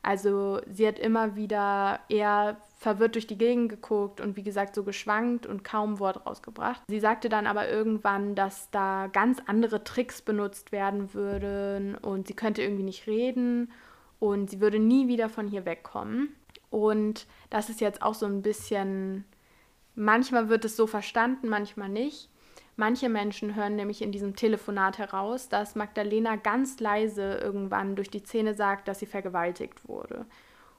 [0.06, 4.84] Also sie hat immer wieder eher verwirrt durch die Gegend geguckt und wie gesagt so
[4.84, 6.80] geschwankt und kaum Wort rausgebracht.
[6.86, 12.34] Sie sagte dann aber irgendwann, dass da ganz andere Tricks benutzt werden würden und sie
[12.34, 13.72] könnte irgendwie nicht reden
[14.20, 16.28] und sie würde nie wieder von hier wegkommen.
[16.70, 19.24] Und das ist jetzt auch so ein bisschen,
[19.96, 22.30] manchmal wird es so verstanden, manchmal nicht.
[22.76, 28.22] Manche Menschen hören nämlich in diesem Telefonat heraus, dass Magdalena ganz leise irgendwann durch die
[28.22, 30.26] Zähne sagt, dass sie vergewaltigt wurde.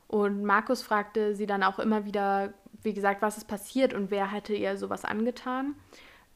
[0.07, 4.31] Und Markus fragte sie dann auch immer wieder, wie gesagt, was ist passiert und wer
[4.31, 5.75] hätte ihr sowas angetan.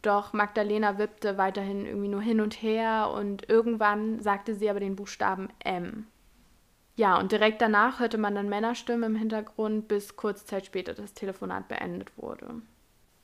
[0.02, 4.96] Doch Magdalena wippte weiterhin irgendwie nur hin und her und irgendwann sagte sie aber den
[4.96, 6.08] Buchstaben M.
[6.96, 11.14] Ja, und direkt danach hörte man dann Männerstimmen im Hintergrund, bis kurz Zeit später das
[11.14, 12.62] Telefonat beendet wurde.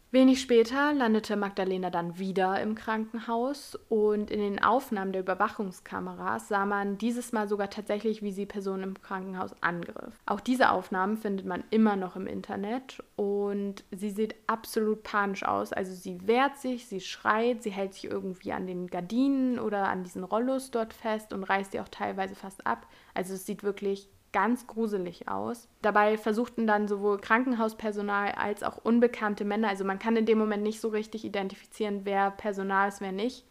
[0.09, 6.65] Wenig später landete Magdalena dann wieder im Krankenhaus und in den Aufnahmen der Überwachungskameras sah
[6.65, 10.13] man dieses Mal sogar tatsächlich, wie sie Personen im Krankenhaus angriff.
[10.25, 15.73] Auch diese Aufnahmen findet man immer noch im Internet und sie sieht absolut panisch aus.
[15.73, 20.05] Also sie wehrt sich, sie schreit, sie hält sich irgendwie an den Gardinen oder an
[20.05, 22.87] diesen Rollos dort fest und reißt sie auch teilweise fast ab.
[23.13, 25.67] Also es sieht wirklich ganz gruselig aus.
[25.81, 30.61] Dabei versuchten dann sowohl Krankenhauspersonal als auch unbekannte Männer, also man kann in dem Moment
[30.61, 33.45] nicht so richtig identifizieren, wer Personal ist, wer nicht,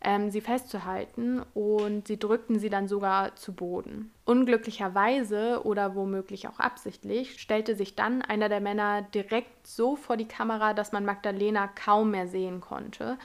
[0.00, 4.10] ähm, sie festzuhalten und sie drückten sie dann sogar zu Boden.
[4.24, 10.26] Unglücklicherweise oder womöglich auch absichtlich stellte sich dann einer der Männer direkt so vor die
[10.26, 13.16] Kamera, dass man Magdalena kaum mehr sehen konnte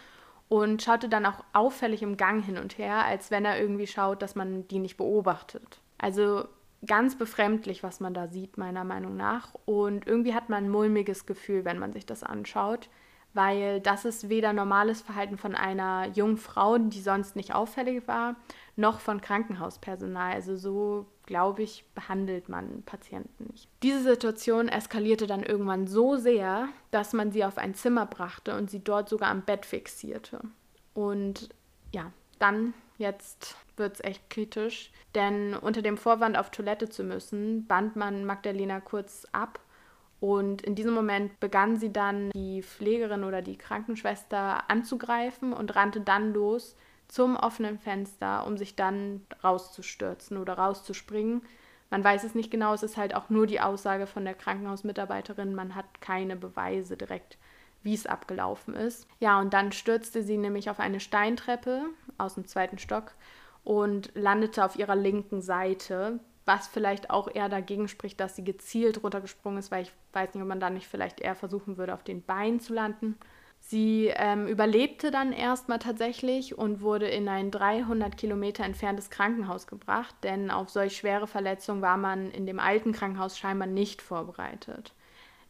[0.50, 4.22] und schaute dann auch auffällig im Gang hin und her, als wenn er irgendwie schaut,
[4.22, 5.82] dass man die nicht beobachtet.
[5.98, 6.46] Also
[6.86, 9.54] ganz befremdlich, was man da sieht, meiner Meinung nach.
[9.66, 12.90] Und irgendwie hat man ein mulmiges Gefühl, wenn man sich das anschaut,
[13.34, 18.36] weil das ist weder normales Verhalten von einer jungen Frau, die sonst nicht auffällig war,
[18.76, 20.34] noch von Krankenhauspersonal.
[20.34, 23.70] Also so, glaube ich, behandelt man Patienten nicht.
[23.84, 28.70] Diese Situation eskalierte dann irgendwann so sehr, dass man sie auf ein Zimmer brachte und
[28.70, 30.42] sie dort sogar am Bett fixierte.
[30.94, 31.50] Und
[31.94, 37.66] ja, dann jetzt wird es echt kritisch, denn unter dem Vorwand auf Toilette zu müssen,
[37.68, 39.60] band man Magdalena kurz ab.
[40.20, 46.02] Und in diesem Moment begann sie dann die Pflegerin oder die Krankenschwester anzugreifen und rannte
[46.02, 46.76] dann los
[47.08, 51.42] zum offenen Fenster, um sich dann rauszustürzen oder rauszuspringen.
[51.90, 55.56] Man weiß es nicht genau, es ist halt auch nur die Aussage von der Krankenhausmitarbeiterin,
[55.56, 57.38] man hat keine Beweise direkt
[57.84, 59.08] wie es abgelaufen ist.
[59.20, 61.86] Ja, und dann stürzte sie nämlich auf eine Steintreppe
[62.18, 63.14] aus dem zweiten Stock
[63.64, 69.04] und landete auf ihrer linken Seite, was vielleicht auch eher dagegen spricht, dass sie gezielt
[69.04, 72.04] runtergesprungen ist, weil ich weiß nicht, ob man da nicht vielleicht eher versuchen würde, auf
[72.04, 73.18] den Beinen zu landen.
[73.60, 80.16] Sie ähm, überlebte dann erstmal tatsächlich und wurde in ein 300 Kilometer entferntes Krankenhaus gebracht,
[80.24, 84.94] denn auf solch schwere Verletzungen war man in dem alten Krankenhaus scheinbar nicht vorbereitet.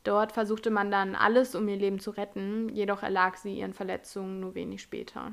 [0.04, 4.40] Dort versuchte man dann alles, um ihr Leben zu retten, jedoch erlag sie ihren Verletzungen
[4.40, 5.32] nur wenig später.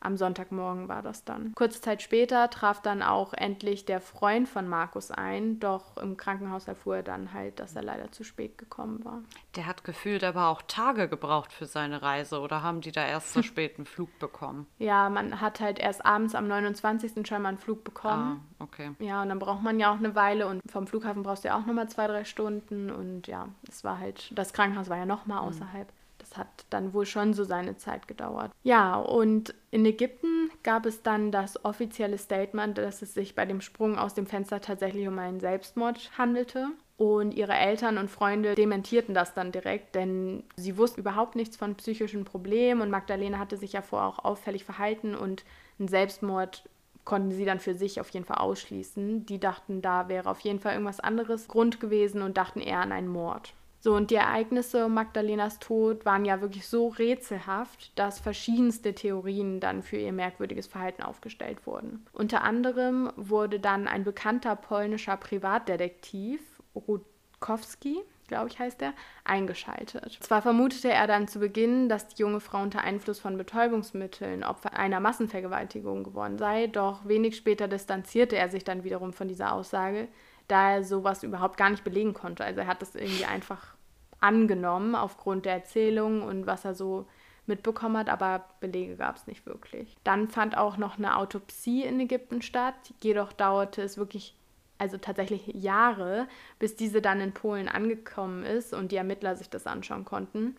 [0.00, 1.52] Am Sonntagmorgen war das dann.
[1.56, 6.68] Kurze Zeit später traf dann auch endlich der Freund von Markus ein, doch im Krankenhaus
[6.68, 9.22] erfuhr er dann halt, dass er leider zu spät gekommen war.
[9.56, 13.32] Der hat gefühlt aber auch Tage gebraucht für seine Reise oder haben die da erst
[13.32, 14.66] so spät einen Flug bekommen?
[14.78, 17.26] Ja, man hat halt erst abends am 29.
[17.26, 18.40] schon mal einen Flug bekommen.
[18.58, 18.92] Ah, okay.
[19.00, 21.58] Ja, und dann braucht man ja auch eine Weile und vom Flughafen brauchst du ja
[21.58, 25.42] auch nochmal zwei, drei Stunden und ja, es war halt, das Krankenhaus war ja nochmal
[25.42, 25.48] mhm.
[25.48, 25.88] außerhalb.
[25.88, 25.97] Mhm
[26.28, 28.52] das hat dann wohl schon so seine Zeit gedauert.
[28.62, 33.60] Ja, und in Ägypten gab es dann das offizielle Statement, dass es sich bei dem
[33.60, 36.68] Sprung aus dem Fenster tatsächlich um einen Selbstmord handelte.
[36.96, 41.76] Und ihre Eltern und Freunde dementierten das dann direkt, denn sie wussten überhaupt nichts von
[41.76, 45.44] psychischen Problemen und Magdalena hatte sich ja vorher auch auffällig verhalten und
[45.78, 46.64] ein Selbstmord
[47.04, 49.26] konnten sie dann für sich auf jeden Fall ausschließen.
[49.26, 52.90] Die dachten, da wäre auf jeden Fall irgendwas anderes Grund gewesen und dachten eher an
[52.90, 53.54] einen Mord.
[53.80, 59.60] So, und die Ereignisse um Magdalenas Tod waren ja wirklich so rätselhaft, dass verschiedenste Theorien
[59.60, 62.04] dann für ihr merkwürdiges Verhalten aufgestellt wurden.
[62.12, 66.40] Unter anderem wurde dann ein bekannter polnischer Privatdetektiv,
[66.74, 70.18] Rutkowski, glaube ich heißt er, eingeschaltet.
[70.20, 74.74] Zwar vermutete er dann zu Beginn, dass die junge Frau unter Einfluss von Betäubungsmitteln Opfer
[74.74, 80.08] einer Massenvergewaltigung geworden sei, doch wenig später distanzierte er sich dann wiederum von dieser Aussage,
[80.48, 82.44] da er sowas überhaupt gar nicht belegen konnte.
[82.44, 83.74] Also er hat das irgendwie einfach
[84.20, 87.06] angenommen aufgrund der Erzählung und was er so
[87.46, 89.96] mitbekommen hat, aber Belege gab es nicht wirklich.
[90.04, 94.34] Dann fand auch noch eine Autopsie in Ägypten statt, jedoch dauerte es wirklich,
[94.76, 99.66] also tatsächlich Jahre, bis diese dann in Polen angekommen ist und die Ermittler sich das
[99.66, 100.56] anschauen konnten.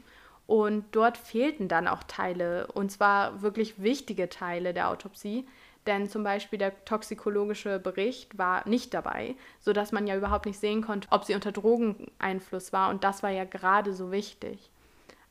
[0.48, 5.46] Und dort fehlten dann auch Teile, und zwar wirklich wichtige Teile der Autopsie,
[5.88, 10.82] denn zum Beispiel der toxikologische Bericht war nicht dabei, sodass man ja überhaupt nicht sehen
[10.82, 12.90] konnte, ob sie unter Drogeneinfluss war.
[12.90, 14.70] Und das war ja gerade so wichtig.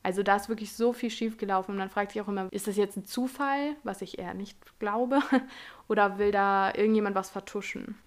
[0.01, 1.73] Also da ist wirklich so viel schiefgelaufen.
[1.73, 4.57] Und man fragt sich auch immer, ist das jetzt ein Zufall, was ich eher nicht
[4.79, 5.19] glaube,
[5.87, 7.97] oder will da irgendjemand was vertuschen?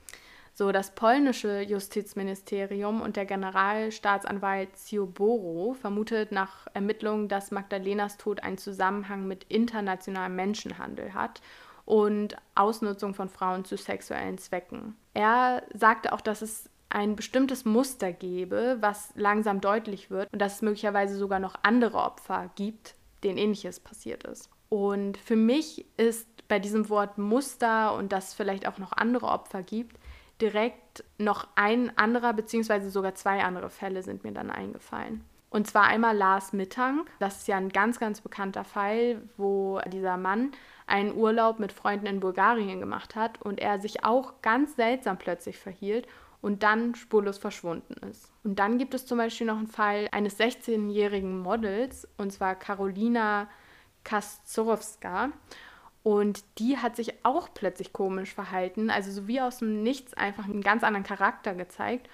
[0.55, 8.59] So, das polnische Justizministerium und der Generalstaatsanwalt Zioboro vermutet nach Ermittlungen, dass Magdalenas Tod einen
[8.59, 11.40] Zusammenhang mit internationalem Menschenhandel hat
[11.85, 14.97] und Ausnutzung von Frauen zu sexuellen Zwecken.
[15.14, 20.57] Er sagte auch, dass es ein bestimmtes Muster gebe, was langsam deutlich wird und dass
[20.57, 24.51] es möglicherweise sogar noch andere Opfer gibt, denen ähnliches passiert ist.
[24.68, 29.27] Und für mich ist bei diesem Wort Muster und dass es vielleicht auch noch andere
[29.27, 29.99] Opfer gibt,
[30.40, 35.25] direkt noch ein anderer, beziehungsweise sogar zwei andere Fälle sind mir dann eingefallen.
[35.53, 37.11] Und zwar einmal Lars Mittank.
[37.19, 40.53] Das ist ja ein ganz, ganz bekannter Fall, wo dieser Mann
[40.87, 45.59] einen Urlaub mit Freunden in Bulgarien gemacht hat und er sich auch ganz seltsam plötzlich
[45.59, 46.09] verhielt
[46.41, 48.33] und dann spurlos verschwunden ist.
[48.45, 53.47] Und dann gibt es zum Beispiel noch einen Fall eines 16-jährigen Models, und zwar Carolina
[54.05, 55.33] Kastorowska.
[56.03, 60.47] Und die hat sich auch plötzlich komisch verhalten, also so wie aus dem Nichts einfach
[60.47, 62.09] einen ganz anderen Charakter gezeigt.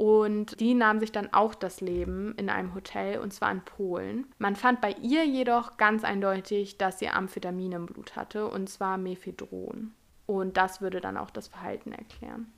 [0.00, 4.24] Und die nahm sich dann auch das Leben in einem Hotel, und zwar in Polen.
[4.38, 8.96] Man fand bei ihr jedoch ganz eindeutig, dass sie Amphetamin im Blut hatte, und zwar
[8.96, 9.92] Mephedron.
[10.24, 12.50] Und das würde dann auch das Verhalten erklären.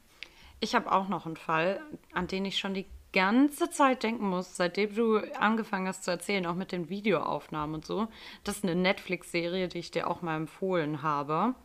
[0.60, 1.80] Ich habe auch noch einen Fall,
[2.12, 6.46] an den ich schon die ganze Zeit denken muss, seitdem du angefangen hast zu erzählen,
[6.46, 8.06] auch mit den Videoaufnahmen und so.
[8.44, 11.56] Das ist eine Netflix-Serie, die ich dir auch mal empfohlen habe.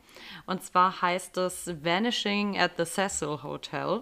[0.47, 4.01] Und zwar heißt es Vanishing at the Cecil Hotel.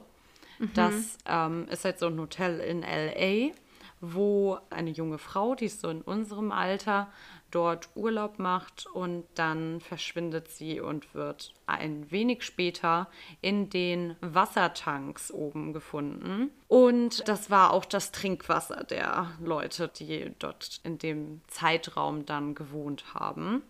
[0.59, 0.71] Mhm.
[0.73, 3.53] Das ähm, ist halt so ein Hotel in LA,
[4.01, 7.07] wo eine junge Frau, die ist so in unserem Alter,
[7.55, 13.07] dort Urlaub macht und dann verschwindet sie und wird ein wenig später
[13.39, 16.51] in den Wassertanks oben gefunden.
[16.67, 23.13] Und das war auch das Trinkwasser der Leute, die dort in dem Zeitraum dann gewohnt
[23.13, 23.61] haben.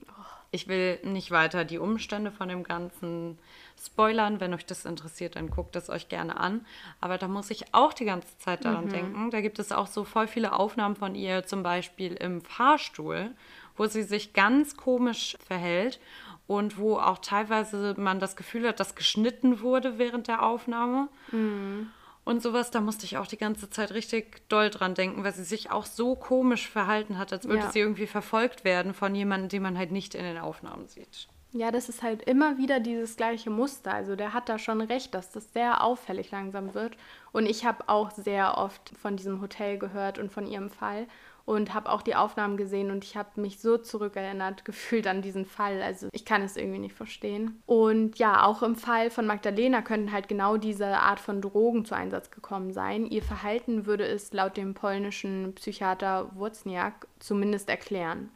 [0.49, 3.37] Ich will nicht weiter die Umstände von dem Ganzen
[3.83, 4.39] spoilern.
[4.39, 6.65] Wenn euch das interessiert, dann guckt es euch gerne an.
[7.01, 8.89] Aber da muss ich auch die ganze Zeit daran mhm.
[8.89, 9.31] denken.
[9.31, 13.31] Da gibt es auch so voll viele Aufnahmen von ihr, zum Beispiel im Fahrstuhl
[13.75, 15.99] wo sie sich ganz komisch verhält
[16.47, 21.09] und wo auch teilweise man das Gefühl hat, dass geschnitten wurde während der Aufnahme.
[21.31, 21.89] Mhm.
[22.23, 25.43] Und sowas, da musste ich auch die ganze Zeit richtig doll dran denken, weil sie
[25.43, 27.71] sich auch so komisch verhalten hat, als würde ja.
[27.71, 31.27] sie irgendwie verfolgt werden von jemandem, den man halt nicht in den Aufnahmen sieht.
[31.57, 33.93] Ja, das ist halt immer wieder dieses gleiche Muster.
[33.93, 36.97] Also der hat da schon recht, dass das sehr auffällig langsam wird.
[37.31, 41.07] Und ich habe auch sehr oft von diesem Hotel gehört und von ihrem Fall
[41.45, 45.45] und habe auch die Aufnahmen gesehen und ich habe mich so zurückerinnert gefühlt an diesen
[45.45, 45.81] Fall.
[45.81, 47.63] Also ich kann es irgendwie nicht verstehen.
[47.65, 51.95] Und ja, auch im Fall von Magdalena könnten halt genau diese Art von Drogen zu
[51.95, 53.05] Einsatz gekommen sein.
[53.05, 58.29] Ihr Verhalten würde es laut dem polnischen Psychiater Wozniak zumindest erklären.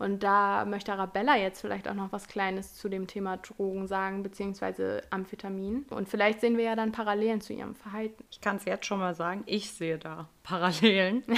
[0.00, 4.22] Und da möchte Arabella jetzt vielleicht auch noch was Kleines zu dem Thema Drogen sagen,
[4.22, 5.84] beziehungsweise Amphetamin.
[5.90, 8.24] Und vielleicht sehen wir ja dann Parallelen zu ihrem Verhalten.
[8.30, 11.22] Ich kann es jetzt schon mal sagen, ich sehe da Parallelen.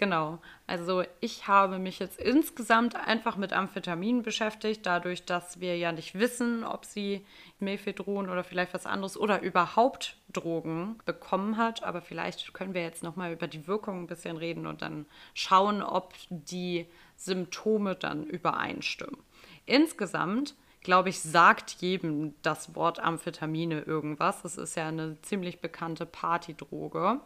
[0.00, 0.38] Genau.
[0.66, 6.18] Also ich habe mich jetzt insgesamt einfach mit Amphetamin beschäftigt, dadurch, dass wir ja nicht
[6.18, 7.26] wissen, ob sie
[7.58, 11.82] Mephedron oder vielleicht was anderes oder überhaupt Drogen bekommen hat.
[11.82, 15.82] Aber vielleicht können wir jetzt nochmal über die Wirkung ein bisschen reden und dann schauen,
[15.82, 16.86] ob die
[17.20, 19.18] Symptome dann übereinstimmen.
[19.66, 24.42] Insgesamt glaube ich, sagt jedem das Wort Amphetamine irgendwas.
[24.42, 27.20] Das ist ja eine ziemlich bekannte Partydroge.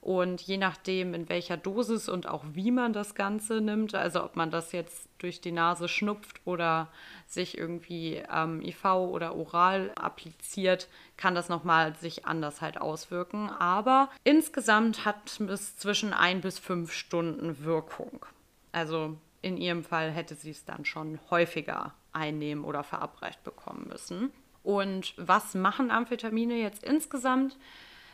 [0.00, 4.36] Und je nachdem, in welcher Dosis und auch wie man das Ganze nimmt, also ob
[4.36, 6.88] man das jetzt durch die Nase schnupft oder
[7.26, 10.86] sich irgendwie ähm, IV oder oral appliziert,
[11.16, 13.50] kann das nochmal sich anders halt auswirken.
[13.50, 18.24] Aber insgesamt hat es zwischen ein bis fünf Stunden Wirkung.
[18.72, 24.32] Also in ihrem Fall hätte sie es dann schon häufiger einnehmen oder verabreicht bekommen müssen.
[24.62, 27.56] Und was machen Amphetamine jetzt insgesamt?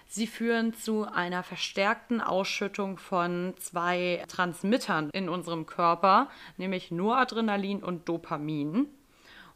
[0.06, 8.08] Sie führen zu einer verstärkten Ausschüttung von zwei Transmittern in unserem Körper, nämlich Noradrenalin und
[8.08, 8.86] Dopamin.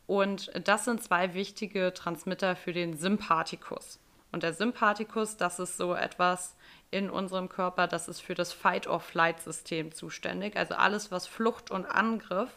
[0.06, 4.00] Und das sind zwei wichtige Transmitter für den Sympathikus.
[4.32, 6.56] Und der Sympathikus, das ist so etwas
[6.90, 10.56] in unserem Körper, das ist für das Fight-or-Flight-System zuständig.
[10.56, 12.50] Also alles, was Flucht und Angriff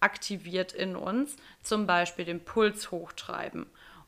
[0.00, 3.66] aktiviert in uns, zum Beispiel den Puls hochtreiben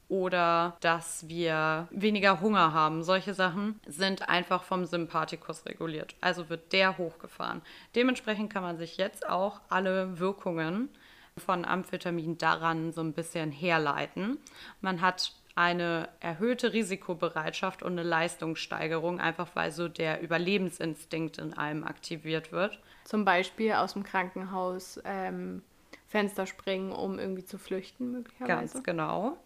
[0.08, 3.02] oder dass wir weniger Hunger haben.
[3.02, 6.14] Solche Sachen sind einfach vom Sympathikus reguliert.
[6.20, 7.62] Also wird der hochgefahren.
[7.94, 10.88] Dementsprechend kann man sich jetzt auch alle Wirkungen
[11.36, 14.38] von Amphetamin daran so ein bisschen herleiten.
[14.80, 21.84] Man hat eine erhöhte Risikobereitschaft und eine Leistungssteigerung, einfach weil so der Überlebensinstinkt in einem
[21.84, 22.80] aktiviert wird.
[23.04, 25.62] Zum Beispiel aus dem Krankenhaus ähm,
[26.08, 28.74] Fenster springen, um irgendwie zu flüchten, möglicherweise.
[28.74, 29.36] Ganz genau.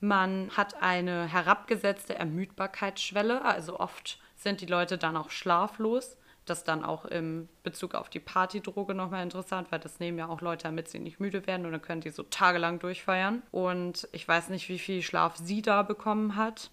[0.00, 6.16] Man hat eine herabgesetzte Ermüdbarkeitsschwelle, also oft sind die Leute dann auch schlaflos.
[6.46, 10.40] Das dann auch im Bezug auf die Partydroge nochmal interessant, weil das nehmen ja auch
[10.40, 13.42] Leute, damit sie nicht müde werden und dann können die so tagelang durchfeiern.
[13.50, 16.70] Und ich weiß nicht, wie viel Schlaf sie da bekommen hat,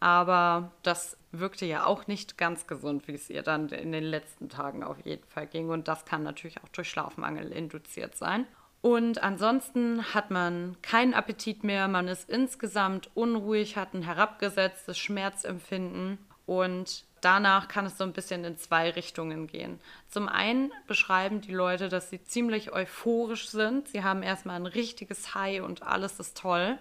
[0.00, 4.48] aber das wirkte ja auch nicht ganz gesund, wie es ihr dann in den letzten
[4.48, 5.70] Tagen auf jeden Fall ging.
[5.70, 8.46] Und das kann natürlich auch durch Schlafmangel induziert sein.
[8.82, 16.18] Und ansonsten hat man keinen Appetit mehr, man ist insgesamt unruhig, hat ein herabgesetztes Schmerzempfinden
[16.44, 19.80] und danach kann es so ein bisschen in zwei Richtungen gehen.
[20.08, 23.88] Zum einen beschreiben die Leute, dass sie ziemlich euphorisch sind.
[23.88, 26.78] Sie haben erstmal ein richtiges High und alles ist toll.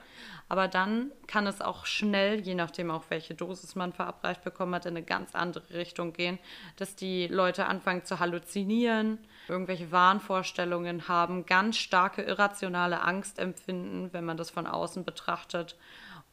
[0.49, 4.85] Aber dann kann es auch schnell, je nachdem auch welche Dosis man verabreicht bekommen hat,
[4.85, 6.37] in eine ganz andere Richtung gehen,
[6.75, 14.25] dass die Leute anfangen zu halluzinieren, irgendwelche Wahnvorstellungen haben, ganz starke irrationale Angst empfinden, wenn
[14.25, 15.75] man das von außen betrachtet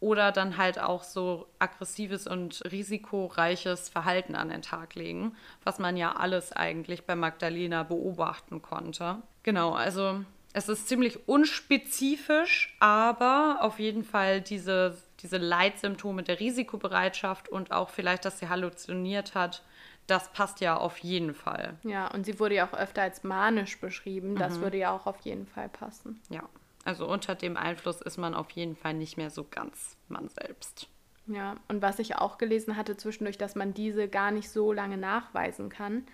[0.00, 5.96] oder dann halt auch so aggressives und risikoreiches Verhalten an den Tag legen, was man
[5.96, 9.18] ja alles eigentlich bei Magdalena beobachten konnte.
[9.42, 17.48] Genau, also es ist ziemlich unspezifisch, aber auf jeden Fall diese, diese Leitsymptome der Risikobereitschaft
[17.48, 19.62] und auch vielleicht, dass sie halluziniert hat,
[20.06, 21.76] das passt ja auf jeden Fall.
[21.84, 24.34] Ja, und sie wurde ja auch öfter als manisch beschrieben.
[24.34, 24.62] Das mhm.
[24.62, 26.20] würde ja auch auf jeden Fall passen.
[26.30, 26.42] Ja.
[26.85, 30.88] Also unter dem Einfluss ist man auf jeden Fall nicht mehr so ganz man selbst.
[31.27, 34.97] Ja, und was ich auch gelesen hatte zwischendurch, dass man diese gar nicht so lange
[34.97, 36.07] nachweisen kann.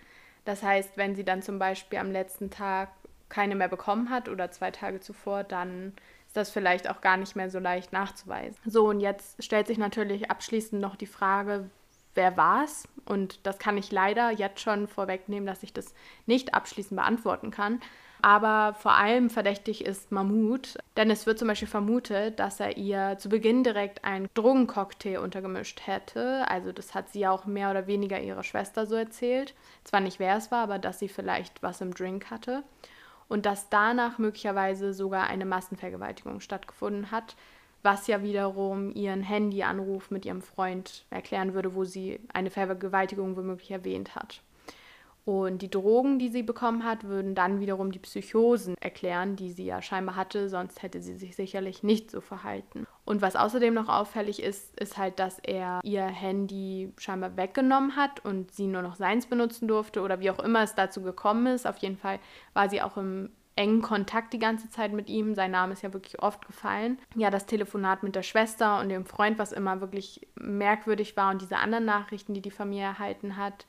[0.44, 2.90] Das heißt, wenn sie dann zum Beispiel am letzten Tag
[3.28, 5.94] keine mehr bekommen hat oder zwei Tage zuvor, dann
[6.26, 8.58] ist das vielleicht auch gar nicht mehr so leicht nachzuweisen.
[8.64, 11.70] So, und jetzt stellt sich natürlich abschließend noch die Frage,
[12.16, 12.88] wer war es?
[13.04, 15.94] Und das kann ich leider jetzt schon vorwegnehmen, dass ich das
[16.26, 17.80] nicht abschließend beantworten kann.
[18.22, 23.16] Aber vor allem verdächtig ist Mahmoud, denn es wird zum Beispiel vermutet, dass er ihr
[23.18, 26.48] zu Beginn direkt einen Drogencocktail untergemischt hätte.
[26.48, 29.54] Also das hat sie auch mehr oder weniger ihrer Schwester so erzählt.
[29.84, 32.64] Zwar nicht, wer es war, aber dass sie vielleicht was im Drink hatte.
[33.28, 37.36] Und dass danach möglicherweise sogar eine Massenvergewaltigung stattgefunden hat,
[37.86, 43.70] was ja wiederum ihren Handyanruf mit ihrem Freund erklären würde, wo sie eine Vergewaltigung womöglich
[43.70, 44.42] erwähnt hat.
[45.24, 49.66] Und die Drogen, die sie bekommen hat, würden dann wiederum die Psychosen erklären, die sie
[49.66, 52.86] ja scheinbar hatte, sonst hätte sie sich sicherlich nicht so verhalten.
[53.04, 58.24] Und was außerdem noch auffällig ist, ist halt, dass er ihr Handy scheinbar weggenommen hat
[58.24, 61.68] und sie nur noch seins benutzen durfte oder wie auch immer es dazu gekommen ist.
[61.68, 62.18] Auf jeden Fall
[62.52, 65.34] war sie auch im engen Kontakt die ganze Zeit mit ihm.
[65.34, 66.98] Sein Name ist ja wirklich oft gefallen.
[67.14, 71.42] Ja, das Telefonat mit der Schwester und dem Freund, was immer wirklich merkwürdig war und
[71.42, 73.66] diese anderen Nachrichten, die die Familie erhalten hat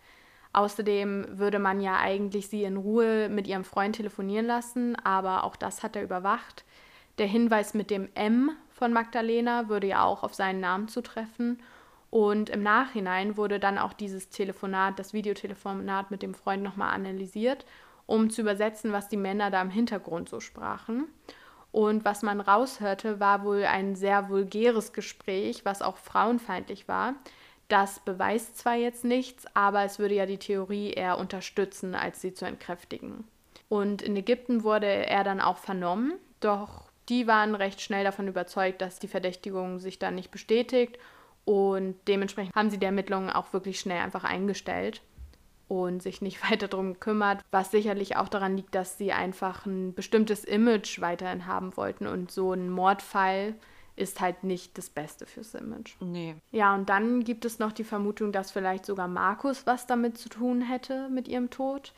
[0.58, 5.56] Außerdem würde man ja eigentlich sie in Ruhe mit ihrem Freund telefonieren lassen, aber auch
[5.56, 6.64] das hat er überwacht.
[7.20, 11.62] Der Hinweis mit dem M von Magdalena würde ja auch auf seinen Namen zutreffen.
[12.10, 17.66] Und im Nachhinein wurde dann auch dieses Telefonat, das Videotelefonat mit dem Freund nochmal analysiert,
[18.08, 21.08] um zu übersetzen, was die Männer da im Hintergrund so sprachen.
[21.72, 27.14] Und was man raushörte, war wohl ein sehr vulgäres Gespräch, was auch frauenfeindlich war.
[27.68, 32.34] Das beweist zwar jetzt nichts, aber es würde ja die Theorie eher unterstützen, als sie
[32.34, 33.26] zu entkräftigen.
[33.70, 38.82] Und in Ägypten wurde er dann auch vernommen, doch die waren recht schnell davon überzeugt,
[38.82, 40.98] dass die Verdächtigung sich dann nicht bestätigt
[41.44, 45.02] und dementsprechend haben sie die Ermittlungen auch wirklich schnell einfach eingestellt
[45.68, 49.94] und sich nicht weiter darum gekümmert, was sicherlich auch daran liegt, dass sie einfach ein
[49.94, 53.56] bestimmtes Image weiterhin haben wollten und so ein Mordfall
[53.96, 55.96] ist halt nicht das Beste fürs Image.
[56.00, 56.36] Nee.
[56.52, 60.30] Ja, und dann gibt es noch die Vermutung, dass vielleicht sogar Markus was damit zu
[60.30, 61.94] tun hätte mit ihrem Tod.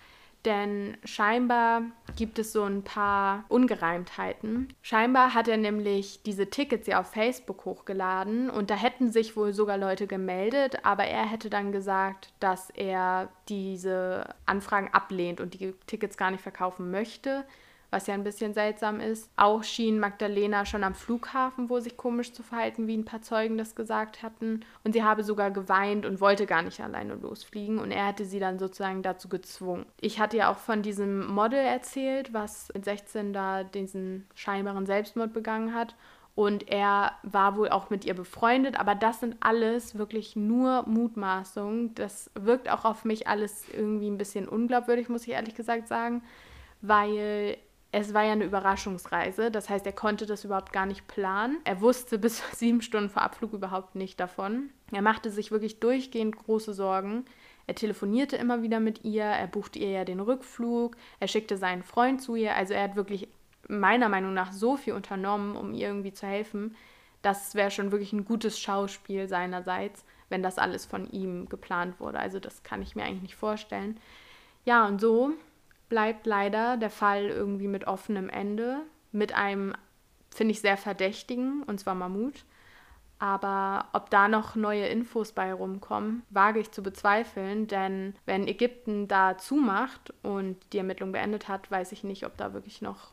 [0.46, 1.82] Denn scheinbar
[2.16, 4.74] gibt es so ein paar Ungereimtheiten.
[4.82, 9.54] Scheinbar hat er nämlich diese Tickets ja auf Facebook hochgeladen und da hätten sich wohl
[9.54, 15.74] sogar Leute gemeldet, aber er hätte dann gesagt, dass er diese Anfragen ablehnt und die
[15.88, 17.46] Tickets gar nicht verkaufen möchte
[17.92, 19.30] was ja ein bisschen seltsam ist.
[19.36, 23.58] Auch schien Magdalena schon am Flughafen wohl sich komisch zu verhalten, wie ein paar Zeugen
[23.58, 24.62] das gesagt hatten.
[24.84, 27.80] Und sie habe sogar geweint und wollte gar nicht alleine losfliegen.
[27.80, 29.86] Und er hätte sie dann sozusagen dazu gezwungen.
[30.00, 35.34] Ich hatte ja auch von diesem Model erzählt, was mit 16 da diesen scheinbaren Selbstmord
[35.34, 35.96] begangen hat.
[36.36, 41.94] Und er war wohl auch mit ihr befreundet, aber das sind alles wirklich nur Mutmaßungen.
[41.96, 46.24] Das wirkt auch auf mich alles irgendwie ein bisschen unglaubwürdig, muss ich ehrlich gesagt sagen,
[46.82, 47.58] weil
[47.92, 51.58] es war ja eine Überraschungsreise, das heißt, er konnte das überhaupt gar nicht planen.
[51.64, 54.70] Er wusste bis sieben Stunden vor Abflug überhaupt nicht davon.
[54.92, 57.26] Er machte sich wirklich durchgehend große Sorgen.
[57.66, 61.84] Er telefonierte immer wieder mit ihr, er buchte ihr ja den Rückflug, er schickte seinen
[61.84, 62.56] Freund zu ihr.
[62.56, 63.28] Also er hat wirklich
[63.68, 66.76] meiner Meinung nach so viel unternommen, um ihr irgendwie zu helfen.
[67.22, 72.20] Das wäre schon wirklich ein gutes Schauspiel seinerseits, wenn das alles von ihm geplant wurde.
[72.20, 74.00] Also das kann ich mir eigentlich nicht vorstellen.
[74.66, 75.34] Ja, und so
[75.90, 78.82] bleibt leider der Fall irgendwie mit offenem Ende,
[79.12, 79.74] mit einem,
[80.30, 82.46] finde ich, sehr verdächtigen, und zwar Mammut.
[83.18, 89.10] Aber ob da noch neue Infos bei rumkommen, wage ich zu bezweifeln, denn wenn Ägypten
[89.10, 93.12] da zumacht und die Ermittlung beendet hat, weiß ich nicht, ob da wirklich noch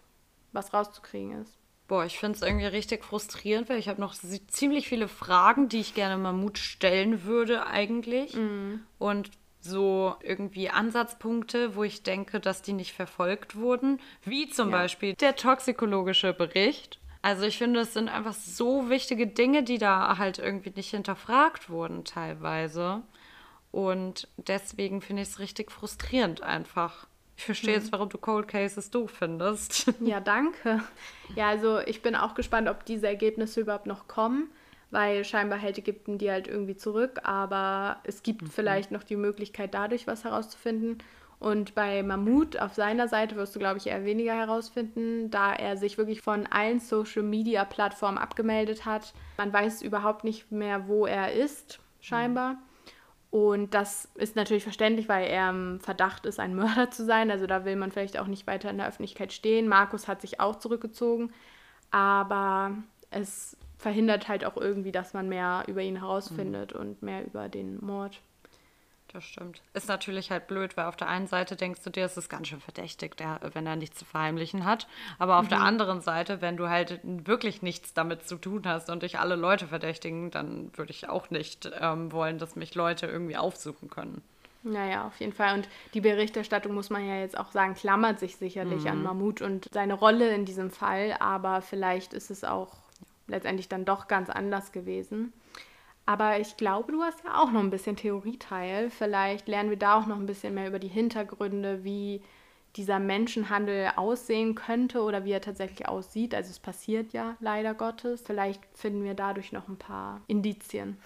[0.53, 1.59] was rauszukriegen ist.
[1.89, 5.81] Boah, ich finde es irgendwie richtig frustrierend, weil ich habe noch ziemlich viele Fragen, die
[5.81, 8.35] ich gerne Mammut stellen würde eigentlich.
[8.35, 8.81] Mhm.
[8.99, 9.31] Und
[9.67, 14.79] so irgendwie Ansatzpunkte, wo ich denke, dass die nicht verfolgt wurden, wie zum ja.
[14.79, 17.01] Beispiel der toxikologische Bericht.
[17.23, 21.69] Also ich finde, es sind einfach so wichtige Dinge, die da halt irgendwie nicht hinterfragt
[21.69, 23.03] wurden teilweise.
[23.73, 27.09] Und deswegen finde ich es richtig frustrierend einfach.
[27.37, 27.93] Ich verstehe jetzt, mhm.
[27.93, 29.93] warum du Cold Cases doof findest.
[30.01, 30.83] Ja, danke.
[31.35, 34.49] Ja, also ich bin auch gespannt, ob diese Ergebnisse überhaupt noch kommen,
[34.91, 38.47] weil scheinbar hält Ägypten die halt irgendwie zurück, aber es gibt mhm.
[38.49, 40.99] vielleicht noch die Möglichkeit, dadurch was herauszufinden.
[41.39, 45.77] Und bei Mammut auf seiner Seite wirst du, glaube ich, eher weniger herausfinden, da er
[45.77, 49.13] sich wirklich von allen Social-Media-Plattformen abgemeldet hat.
[49.37, 52.55] Man weiß überhaupt nicht mehr, wo er ist, scheinbar.
[52.55, 52.59] Mhm.
[53.31, 57.31] Und das ist natürlich verständlich, weil er im Verdacht ist, ein Mörder zu sein.
[57.31, 59.69] Also da will man vielleicht auch nicht weiter in der Öffentlichkeit stehen.
[59.69, 61.33] Markus hat sich auch zurückgezogen,
[61.91, 62.73] aber
[63.11, 66.81] es verhindert halt auch irgendwie, dass man mehr über ihn herausfindet mhm.
[66.81, 68.21] und mehr über den Mord
[69.17, 69.63] das stimmt.
[69.73, 72.49] Ist natürlich halt blöd, weil auf der einen Seite denkst du dir, es ist ganz
[72.49, 74.87] schön verdächtig, der, wenn er nichts zu verheimlichen hat.
[75.19, 75.51] Aber auf mhm.
[75.51, 79.37] der anderen Seite, wenn du halt wirklich nichts damit zu tun hast und dich alle
[79.37, 84.23] Leute verdächtigen, dann würde ich auch nicht ähm, wollen, dass mich Leute irgendwie aufsuchen können.
[84.63, 85.55] Naja, auf jeden Fall.
[85.55, 88.91] Und die Berichterstattung, muss man ja jetzt auch sagen, klammert sich sicherlich mhm.
[88.91, 91.17] an Mahmoud und seine Rolle in diesem Fall.
[91.21, 92.75] Aber vielleicht ist es auch
[93.27, 95.33] letztendlich dann doch ganz anders gewesen.
[96.07, 98.91] Aber ich glaube, du hast ja auch noch ein bisschen Theorieteil.
[98.91, 102.23] Vielleicht lernen wir da auch noch ein bisschen mehr über die Hintergründe, wie
[102.77, 106.35] dieser Menschenhandel aussehen könnte oder wie er tatsächlich aussieht.
[106.35, 108.23] Also es passiert ja leider Gottes.
[108.25, 110.97] Vielleicht finden wir dadurch noch ein paar Indizien.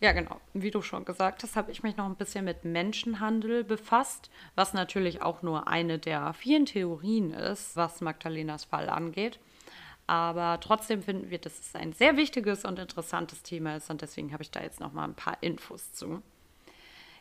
[0.00, 0.40] Ja, genau.
[0.52, 4.72] Wie du schon gesagt hast, habe ich mich noch ein bisschen mit Menschenhandel befasst, was
[4.72, 9.40] natürlich auch nur eine der vielen Theorien ist, was Magdalenas Fall angeht.
[10.08, 14.32] Aber trotzdem finden wir, dass es ein sehr wichtiges und interessantes Thema ist und deswegen
[14.32, 16.22] habe ich da jetzt noch mal ein paar Infos zu.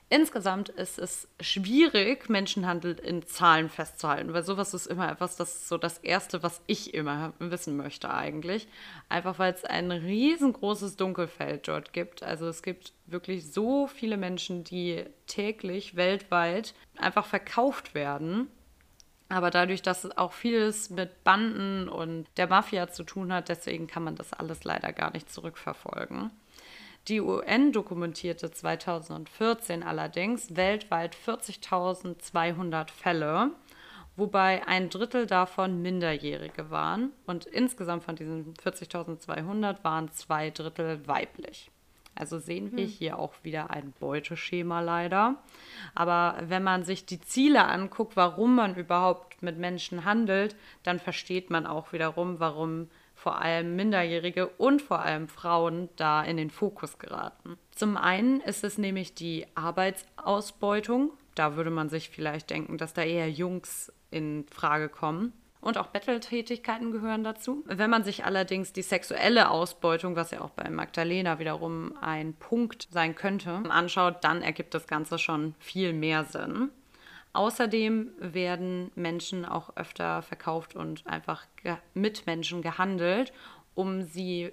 [0.10, 5.68] Insgesamt ist es schwierig, Menschenhandel in Zahlen festzuhalten, weil sowas ist immer etwas, das ist
[5.68, 8.70] so das Erste, was ich immer wissen möchte eigentlich.
[9.10, 12.24] Einfach weil es ein riesengroßes Dunkelfeld dort gibt.
[12.24, 18.48] Also es gibt wirklich so viele Menschen, die täglich weltweit einfach verkauft werden
[19.30, 23.88] aber dadurch, dass es auch vieles mit Banden und der Mafia zu tun hat, deswegen
[23.88, 26.32] kann man das alles leider gar nicht zurückverfolgen.
[27.08, 33.52] Die UN dokumentierte 2014 allerdings weltweit 40.200 Fälle,
[34.18, 41.72] wobei ein Drittel davon Minderjährige waren und insgesamt von diesen 40.200 waren zwei Drittel weiblich.
[42.20, 42.92] Also sehen wir hm.
[42.92, 45.36] hier auch wieder ein Beuteschema leider.
[45.96, 51.50] Aber wenn man sich die Ziele anguckt, warum man überhaupt mit Menschen handelt, dann versteht
[51.50, 57.00] man auch wiederum, warum vor allem Minderjährige und vor allem Frauen da in den Fokus
[57.00, 57.58] geraten.
[57.72, 61.12] Zum einen ist es nämlich die Arbeitsausbeutung.
[61.34, 65.34] Da würde man sich vielleicht denken, dass da eher Jungs in Frage kommen.
[65.60, 67.64] Und auch Betteltätigkeiten gehören dazu.
[67.66, 72.88] Wenn man sich allerdings die sexuelle Ausbeutung, was ja auch bei Magdalena wiederum ein Punkt
[72.92, 76.70] sein könnte, anschaut, dann ergibt das Ganze schon viel mehr Sinn.
[77.34, 81.46] Außerdem werden Menschen auch öfter verkauft und einfach
[81.94, 83.34] mit Menschen gehandelt,
[83.76, 84.52] um sie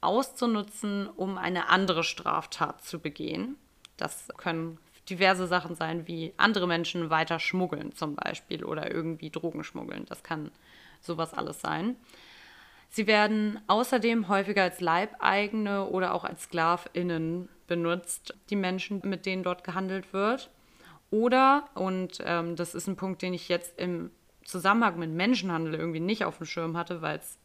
[0.00, 3.56] auszunutzen, um eine andere Straftat zu begehen.
[3.96, 4.78] Das können
[5.10, 10.06] diverse Sachen sein, wie andere Menschen weiter schmuggeln zum Beispiel oder irgendwie Drogen schmuggeln.
[10.08, 10.50] Das kann
[11.00, 11.96] sowas alles sein.
[12.88, 19.42] Sie werden außerdem häufiger als Leibeigene oder auch als SklavInnen benutzt, die Menschen, mit denen
[19.42, 20.50] dort gehandelt wird.
[21.10, 24.10] Oder, und ähm, das ist ein Punkt, den ich jetzt im
[24.44, 27.38] Zusammenhang mit Menschenhandel irgendwie nicht auf dem Schirm hatte, weil es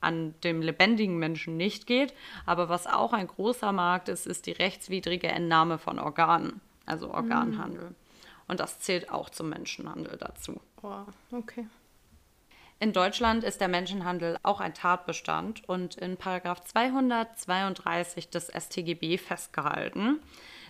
[0.00, 2.14] an dem lebendigen Menschen nicht geht.
[2.46, 7.90] Aber was auch ein großer Markt ist, ist die rechtswidrige Entnahme von Organen also Organhandel.
[7.90, 7.94] Mhm.
[8.46, 10.60] Und das zählt auch zum Menschenhandel dazu.
[10.82, 11.66] Oh, okay.
[12.80, 20.20] In Deutschland ist der Menschenhandel auch ein Tatbestand und in Paragraph 232 des StGB festgehalten.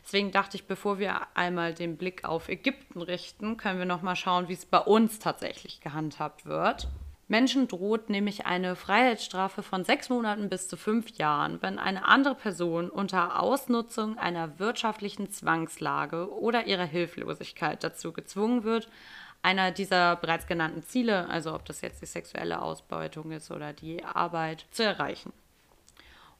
[0.05, 4.17] Deswegen dachte ich, bevor wir einmal den Blick auf Ägypten richten, können wir noch mal
[4.17, 6.89] schauen, wie es bei uns tatsächlich gehandhabt wird.
[7.27, 12.35] Menschen droht nämlich eine Freiheitsstrafe von sechs Monaten bis zu fünf Jahren, wenn eine andere
[12.35, 18.89] Person unter Ausnutzung einer wirtschaftlichen Zwangslage oder ihrer Hilflosigkeit dazu gezwungen wird,
[19.41, 24.05] einer dieser bereits genannten Ziele, also ob das jetzt die sexuelle Ausbeutung ist oder die
[24.05, 25.33] Arbeit, zu erreichen.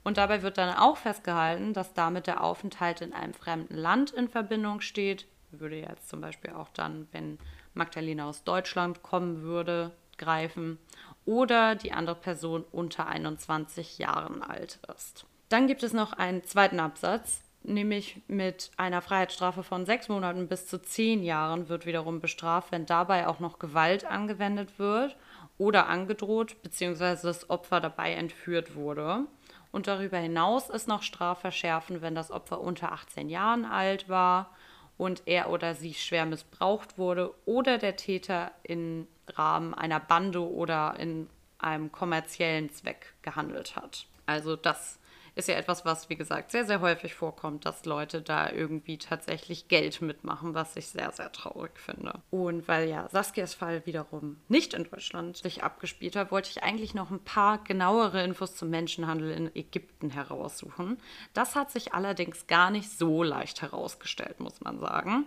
[0.03, 4.28] Und dabei wird dann auch festgehalten, dass damit der Aufenthalt in einem fremden Land in
[4.28, 5.26] Verbindung steht.
[5.51, 7.39] Würde jetzt zum Beispiel auch dann, wenn
[7.72, 10.79] Magdalena aus Deutschland kommen würde, greifen
[11.25, 15.27] oder die andere Person unter 21 Jahren alt ist.
[15.49, 20.67] Dann gibt es noch einen zweiten Absatz, nämlich mit einer Freiheitsstrafe von sechs Monaten bis
[20.67, 25.17] zu zehn Jahren wird wiederum bestraft, wenn dabei auch noch Gewalt angewendet wird
[25.59, 29.27] oder angedroht, beziehungsweise das Opfer dabei entführt wurde.
[29.73, 34.51] Und darüber hinaus ist noch strafverschärfend, wenn das Opfer unter 18 Jahren alt war
[34.97, 40.97] und er oder sie schwer missbraucht wurde oder der Täter im Rahmen einer Bande oder
[40.99, 44.07] in einem kommerziellen Zweck gehandelt hat.
[44.27, 44.99] Also das
[45.37, 49.68] ist ja etwas, was, wie gesagt, sehr, sehr häufig vorkommt, dass Leute da irgendwie tatsächlich
[49.68, 52.20] Geld mitmachen, was ich sehr, sehr traurig finde.
[52.31, 56.95] Und weil ja Saskias Fall wiederum nicht in Deutschland sich abgespielt hat, wollte ich eigentlich
[56.95, 60.99] noch ein paar genauere Infos zum Menschenhandel in Ägypten heraussuchen.
[61.33, 65.27] Das hat sich allerdings gar nicht so leicht herausgestellt, muss man sagen.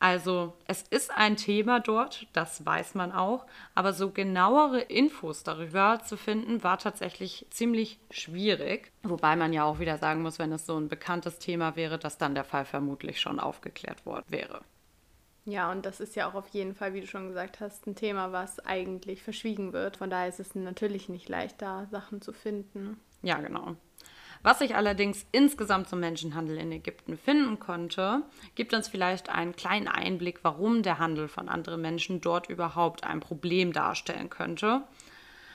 [0.00, 6.00] Also es ist ein Thema dort, das weiß man auch, aber so genauere Infos darüber
[6.04, 8.92] zu finden, war tatsächlich ziemlich schwierig.
[9.02, 12.16] Wobei man ja auch wieder sagen muss, wenn es so ein bekanntes Thema wäre, dass
[12.16, 14.60] dann der Fall vermutlich schon aufgeklärt worden wäre.
[15.46, 17.96] Ja, und das ist ja auch auf jeden Fall, wie du schon gesagt hast, ein
[17.96, 19.96] Thema, was eigentlich verschwiegen wird.
[19.96, 23.00] Von daher ist es natürlich nicht leicht, da Sachen zu finden.
[23.22, 23.74] Ja, genau.
[24.42, 28.22] Was ich allerdings insgesamt zum Menschenhandel in Ägypten finden konnte,
[28.54, 33.20] gibt uns vielleicht einen kleinen Einblick, warum der Handel von anderen Menschen dort überhaupt ein
[33.20, 34.82] Problem darstellen könnte,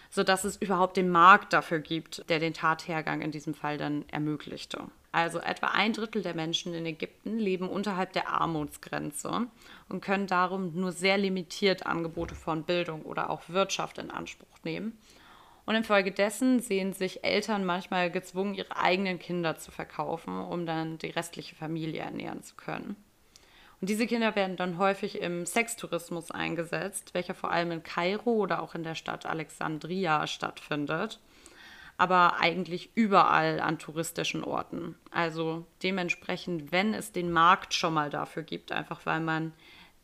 [0.09, 4.83] sodass es überhaupt den Markt dafür gibt, der den Tathergang in diesem Fall dann ermöglichte.
[5.13, 9.47] Also etwa ein Drittel der Menschen in Ägypten leben unterhalb der Armutsgrenze
[9.87, 14.97] und können darum nur sehr limitiert Angebote von Bildung oder auch Wirtschaft in Anspruch nehmen.
[15.65, 21.09] Und infolgedessen sehen sich Eltern manchmal gezwungen, ihre eigenen Kinder zu verkaufen, um dann die
[21.09, 22.97] restliche Familie ernähren zu können.
[23.79, 28.61] Und diese Kinder werden dann häufig im Sextourismus eingesetzt, welcher vor allem in Kairo oder
[28.61, 31.19] auch in der Stadt Alexandria stattfindet,
[31.97, 34.95] aber eigentlich überall an touristischen Orten.
[35.11, 39.53] Also dementsprechend, wenn es den Markt schon mal dafür gibt, einfach weil man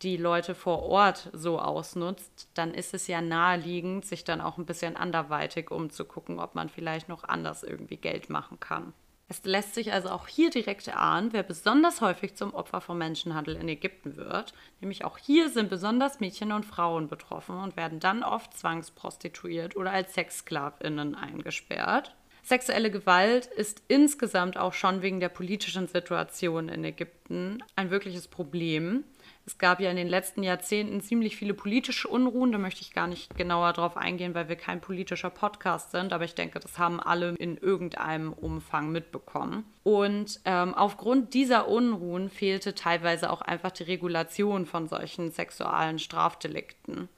[0.01, 4.65] die Leute vor Ort so ausnutzt, dann ist es ja naheliegend, sich dann auch ein
[4.65, 8.93] bisschen anderweitig umzugucken, ob man vielleicht noch anders irgendwie Geld machen kann.
[9.31, 13.57] Es lässt sich also auch hier direkt erahnen, wer besonders häufig zum Opfer von Menschenhandel
[13.57, 14.53] in Ägypten wird.
[14.81, 19.91] Nämlich auch hier sind besonders Mädchen und Frauen betroffen und werden dann oft zwangsprostituiert oder
[19.91, 22.15] als Sexsklavinnen eingesperrt.
[22.41, 29.03] Sexuelle Gewalt ist insgesamt auch schon wegen der politischen Situation in Ägypten ein wirkliches Problem.
[29.45, 32.51] Es gab ja in den letzten Jahrzehnten ziemlich viele politische Unruhen.
[32.51, 36.13] Da möchte ich gar nicht genauer drauf eingehen, weil wir kein politischer Podcast sind.
[36.13, 39.65] Aber ich denke, das haben alle in irgendeinem Umfang mitbekommen.
[39.83, 47.09] Und ähm, aufgrund dieser Unruhen fehlte teilweise auch einfach die Regulation von solchen sexualen Strafdelikten.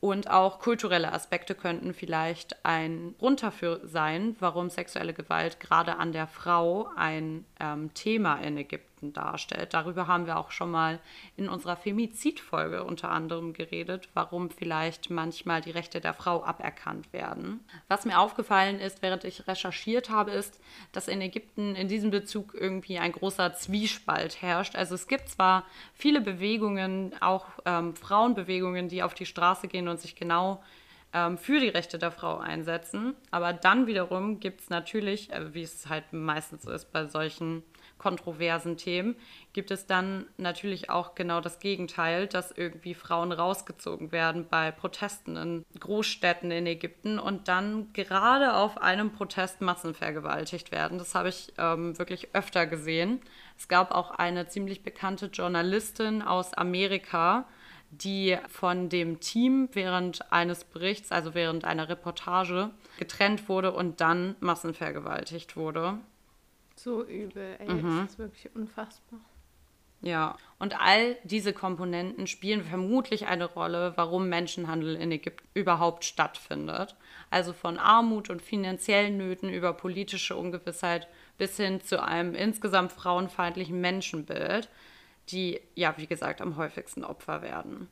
[0.00, 6.12] Und auch kulturelle Aspekte könnten vielleicht ein Grund dafür sein, warum sexuelle Gewalt gerade an
[6.12, 9.74] der Frau ein ähm, Thema in Ägypten Konflikten darstellt.
[9.74, 10.98] Darüber haben wir auch schon mal
[11.36, 17.60] in unserer Femizid-Folge unter anderem geredet, warum vielleicht manchmal die Rechte der Frau aberkannt werden.
[17.88, 20.60] Was mir aufgefallen ist, während ich recherchiert habe, ist,
[20.92, 24.76] dass in Ägypten in diesem Bezug irgendwie ein großer Zwiespalt herrscht.
[24.76, 30.00] Also es gibt zwar viele Bewegungen, auch ähm, Frauenbewegungen, die auf die Straße gehen und
[30.00, 30.62] sich genau
[31.12, 33.14] ähm, für die Rechte der Frau einsetzen.
[33.30, 37.62] Aber dann wiederum gibt es natürlich, äh, wie es halt meistens ist bei solchen
[37.98, 39.16] kontroversen Themen,
[39.52, 45.36] gibt es dann natürlich auch genau das Gegenteil, dass irgendwie Frauen rausgezogen werden bei Protesten
[45.36, 50.98] in Großstädten in Ägypten und dann gerade auf einem Protest massenvergewaltigt werden.
[50.98, 53.20] Das habe ich ähm, wirklich öfter gesehen.
[53.58, 57.46] Es gab auch eine ziemlich bekannte Journalistin aus Amerika,
[57.90, 64.34] die von dem Team während eines Berichts, also während einer Reportage, getrennt wurde und dann
[64.40, 65.98] massenvergewaltigt wurde.
[66.76, 67.68] So übel, ey.
[67.68, 68.00] Mhm.
[68.02, 69.20] Das ist wirklich unfassbar.
[70.02, 76.94] Ja, und all diese Komponenten spielen vermutlich eine Rolle, warum Menschenhandel in Ägypten überhaupt stattfindet.
[77.30, 81.08] Also von Armut und finanziellen Nöten über politische Ungewissheit
[81.38, 84.68] bis hin zu einem insgesamt frauenfeindlichen Menschenbild,
[85.30, 87.88] die, ja, wie gesagt, am häufigsten Opfer werden.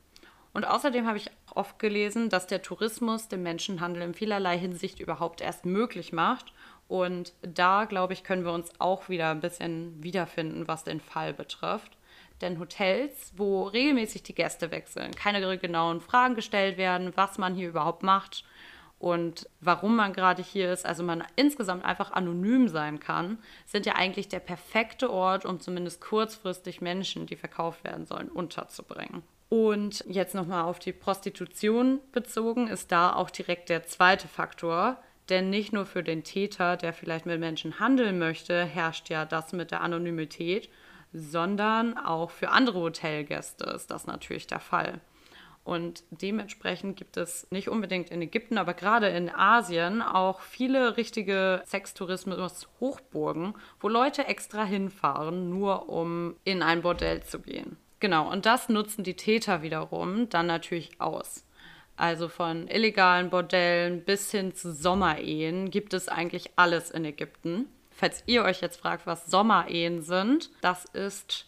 [0.53, 5.41] Und außerdem habe ich oft gelesen, dass der Tourismus den Menschenhandel in vielerlei Hinsicht überhaupt
[5.41, 6.53] erst möglich macht
[6.87, 11.33] und da, glaube ich, können wir uns auch wieder ein bisschen wiederfinden, was den Fall
[11.33, 11.97] betrifft.
[12.41, 17.69] Denn Hotels, wo regelmäßig die Gäste wechseln, keine genauen Fragen gestellt werden, was man hier
[17.69, 18.43] überhaupt macht
[18.99, 23.95] und warum man gerade hier ist, also man insgesamt einfach anonym sein kann, sind ja
[23.95, 29.23] eigentlich der perfekte Ort, um zumindest kurzfristig Menschen, die verkauft werden sollen, unterzubringen.
[29.49, 34.97] Und jetzt nochmal auf die Prostitution bezogen, ist da auch direkt der zweite Faktor.
[35.29, 39.53] Denn nicht nur für den Täter, der vielleicht mit Menschen handeln möchte, herrscht ja das
[39.53, 40.69] mit der Anonymität,
[41.13, 45.01] sondern auch für andere Hotelgäste ist das natürlich der Fall.
[45.63, 51.63] Und dementsprechend gibt es nicht unbedingt in Ägypten, aber gerade in Asien auch viele richtige
[51.65, 57.77] Sextourismus-Hochburgen, wo Leute extra hinfahren, nur um in ein Bordell zu gehen.
[57.99, 61.44] Genau, und das nutzen die Täter wiederum dann natürlich aus.
[61.97, 67.67] Also von illegalen Bordellen bis hin zu Sommerehen gibt es eigentlich alles in Ägypten.
[67.91, 71.45] Falls ihr euch jetzt fragt, was Sommerehen sind, das ist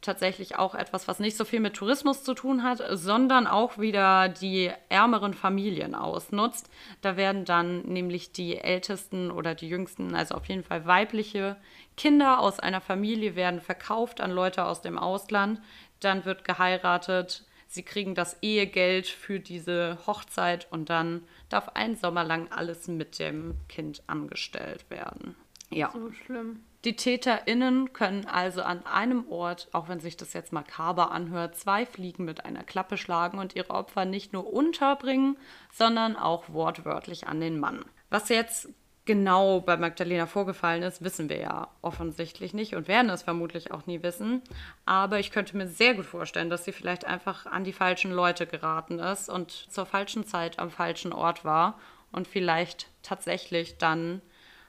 [0.00, 4.28] tatsächlich auch etwas, was nicht so viel mit Tourismus zu tun hat, sondern auch wieder
[4.28, 6.70] die ärmeren Familien ausnutzt.
[7.02, 11.56] Da werden dann nämlich die ältesten oder die jüngsten, also auf jeden Fall weibliche
[11.96, 15.60] Kinder aus einer Familie werden verkauft an Leute aus dem Ausland.
[16.00, 22.24] Dann wird geheiratet, sie kriegen das Ehegeld für diese Hochzeit und dann darf ein Sommer
[22.24, 25.36] lang alles mit dem Kind angestellt werden.
[25.70, 25.90] Ja.
[25.92, 26.64] So schlimm.
[26.84, 31.84] Die TäterInnen können also an einem Ort, auch wenn sich das jetzt makaber anhört, zwei
[31.86, 35.36] Fliegen mit einer Klappe schlagen und ihre Opfer nicht nur unterbringen,
[35.70, 37.84] sondern auch wortwörtlich an den Mann.
[38.08, 38.70] Was jetzt
[39.10, 43.84] genau bei Magdalena vorgefallen ist, wissen wir ja offensichtlich nicht und werden es vermutlich auch
[43.86, 44.40] nie wissen.
[44.84, 48.46] Aber ich könnte mir sehr gut vorstellen, dass sie vielleicht einfach an die falschen Leute
[48.46, 51.76] geraten ist und zur falschen Zeit am falschen Ort war
[52.12, 54.22] und vielleicht tatsächlich dann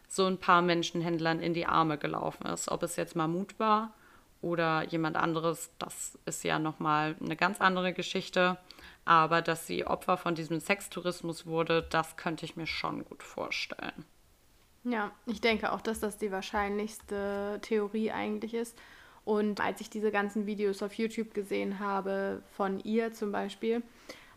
[0.07, 2.71] so ein paar Menschenhändlern in die Arme gelaufen ist.
[2.71, 3.93] Ob es jetzt Mammut war
[4.41, 8.57] oder jemand anderes, das ist ja nochmal eine ganz andere Geschichte.
[9.05, 14.05] Aber dass sie Opfer von diesem Sextourismus wurde, das könnte ich mir schon gut vorstellen.
[14.83, 18.77] Ja, ich denke auch, dass das die wahrscheinlichste Theorie eigentlich ist.
[19.23, 23.83] Und als ich diese ganzen Videos auf YouTube gesehen habe, von ihr zum Beispiel,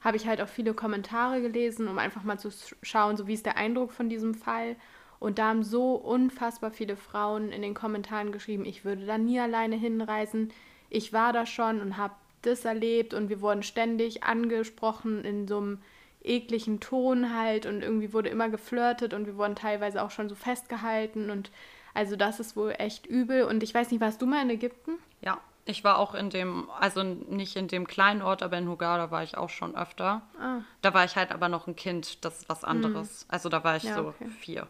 [0.02, 2.50] habe ich halt auch viele Kommentare gelesen, um einfach mal zu
[2.82, 4.76] schauen, so wie ist der Eindruck von diesem Fall.
[5.18, 9.40] Und da haben so unfassbar viele Frauen in den Kommentaren geschrieben, ich würde da nie
[9.40, 10.52] alleine hinreisen.
[10.90, 15.56] Ich war da schon und habe das erlebt und wir wurden ständig angesprochen in so
[15.56, 15.78] einem
[16.24, 20.34] ekligen Ton halt und irgendwie wurde immer geflirtet und wir wurden teilweise auch schon so
[20.34, 21.50] festgehalten und
[21.92, 24.98] also das ist wohl echt übel und ich weiß nicht, warst du mal in Ägypten?
[25.20, 29.10] Ja, ich war auch in dem, also nicht in dem kleinen Ort, aber in Hurghada
[29.10, 30.22] war ich auch schon öfter.
[30.38, 30.58] Ah.
[30.82, 33.22] Da war ich halt aber noch ein Kind, das ist was anderes.
[33.22, 33.28] Hm.
[33.28, 34.28] Also da war ich ja, so okay.
[34.28, 34.66] vier.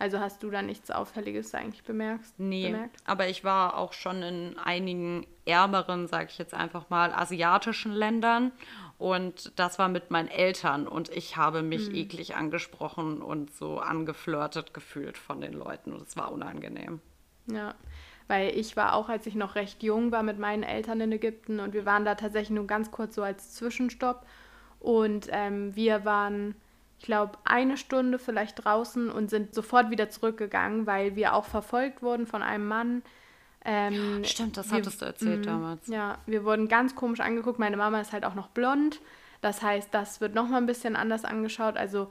[0.00, 2.24] Also hast du da nichts Auffälliges eigentlich bemerkt?
[2.38, 2.96] Nee, bemerkt?
[3.04, 8.50] aber ich war auch schon in einigen ärmeren, sage ich jetzt einfach mal, asiatischen Ländern
[8.96, 11.96] und das war mit meinen Eltern und ich habe mich mhm.
[11.96, 17.00] eklig angesprochen und so angeflirtet gefühlt von den Leuten und es war unangenehm.
[17.46, 17.74] Ja,
[18.26, 21.60] weil ich war auch, als ich noch recht jung war, mit meinen Eltern in Ägypten
[21.60, 24.24] und wir waren da tatsächlich nur ganz kurz so als Zwischenstopp
[24.78, 26.54] und ähm, wir waren,
[27.00, 32.02] ich glaube, eine Stunde vielleicht draußen und sind sofort wieder zurückgegangen, weil wir auch verfolgt
[32.02, 33.02] wurden von einem Mann,
[33.64, 35.86] ähm, Stimmt, das wir, hattest du erzählt mh, damals.
[35.86, 37.58] Ja, wir wurden ganz komisch angeguckt.
[37.58, 39.00] Meine Mama ist halt auch noch blond.
[39.40, 41.78] Das heißt, das wird nochmal ein bisschen anders angeschaut.
[41.78, 42.10] Also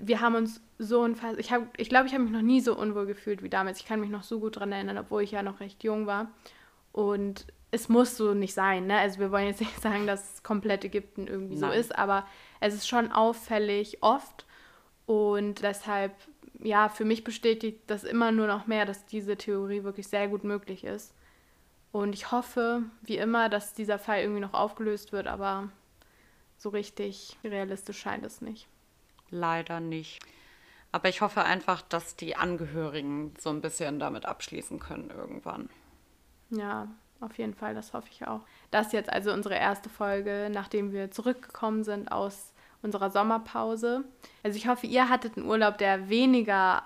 [0.00, 1.38] wir haben uns so unfassbar.
[1.38, 3.78] Ich glaube, ich, glaub, ich habe mich noch nie so unwohl gefühlt wie damals.
[3.78, 6.32] Ich kann mich noch so gut daran erinnern, obwohl ich ja noch recht jung war.
[6.90, 8.86] Und es muss so nicht sein.
[8.86, 8.98] Ne?
[8.98, 11.70] Also wir wollen jetzt nicht sagen, dass komplett Ägypten irgendwie Nein.
[11.70, 12.26] so ist, aber
[12.60, 14.46] es ist schon auffällig oft.
[15.06, 16.12] Und deshalb
[16.64, 20.44] ja, für mich bestätigt das immer nur noch mehr, dass diese Theorie wirklich sehr gut
[20.44, 21.14] möglich ist.
[21.92, 25.68] Und ich hoffe, wie immer, dass dieser Fall irgendwie noch aufgelöst wird, aber
[26.56, 28.66] so richtig realistisch scheint es nicht.
[29.30, 30.20] Leider nicht.
[30.90, 35.68] Aber ich hoffe einfach, dass die Angehörigen so ein bisschen damit abschließen können irgendwann.
[36.50, 36.88] Ja,
[37.20, 38.40] auf jeden Fall, das hoffe ich auch.
[38.70, 42.52] Das ist jetzt also unsere erste Folge, nachdem wir zurückgekommen sind aus
[42.82, 44.04] unserer Sommerpause.
[44.42, 46.82] Also ich hoffe, ihr hattet einen Urlaub, der weniger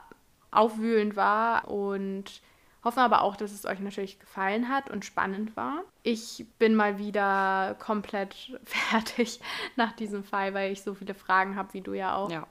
[0.51, 2.41] aufwühlend war und
[2.85, 5.83] hoffen aber auch, dass es euch natürlich gefallen hat und spannend war.
[6.05, 9.41] Ich bin mal wieder komplett fertig
[9.76, 12.31] nach diesem Fall, weil ich so viele Fragen habe, wie du ja auch.
[12.31, 12.47] Ja.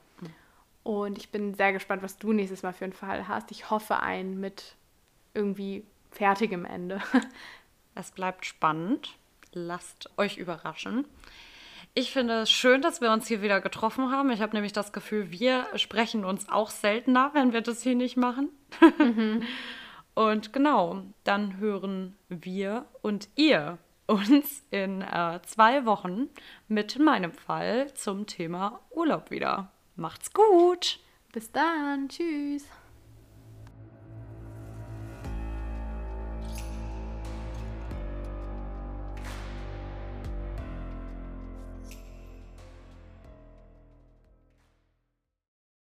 [0.83, 3.51] Und ich bin sehr gespannt, was du nächstes Mal für einen Fall hast.
[3.51, 4.75] Ich hoffe einen mit
[5.33, 7.01] irgendwie fertigem Ende.
[7.97, 9.15] Es bleibt spannend.
[9.53, 11.05] Lasst euch überraschen.
[11.95, 14.29] Ich finde es schön, dass wir uns hier wieder getroffen haben.
[14.29, 18.15] Ich habe nämlich das Gefühl, wir sprechen uns auch seltener, wenn wir das hier nicht
[18.15, 18.49] machen.
[18.99, 19.43] Mhm.
[20.13, 23.77] Und genau, dann hören wir und ihr
[24.07, 26.29] uns in äh, zwei Wochen
[26.67, 29.71] mit meinem Fall zum Thema Urlaub wieder.
[29.95, 30.99] Macht's gut.
[31.33, 32.09] Bis dann.
[32.09, 32.65] Tschüss.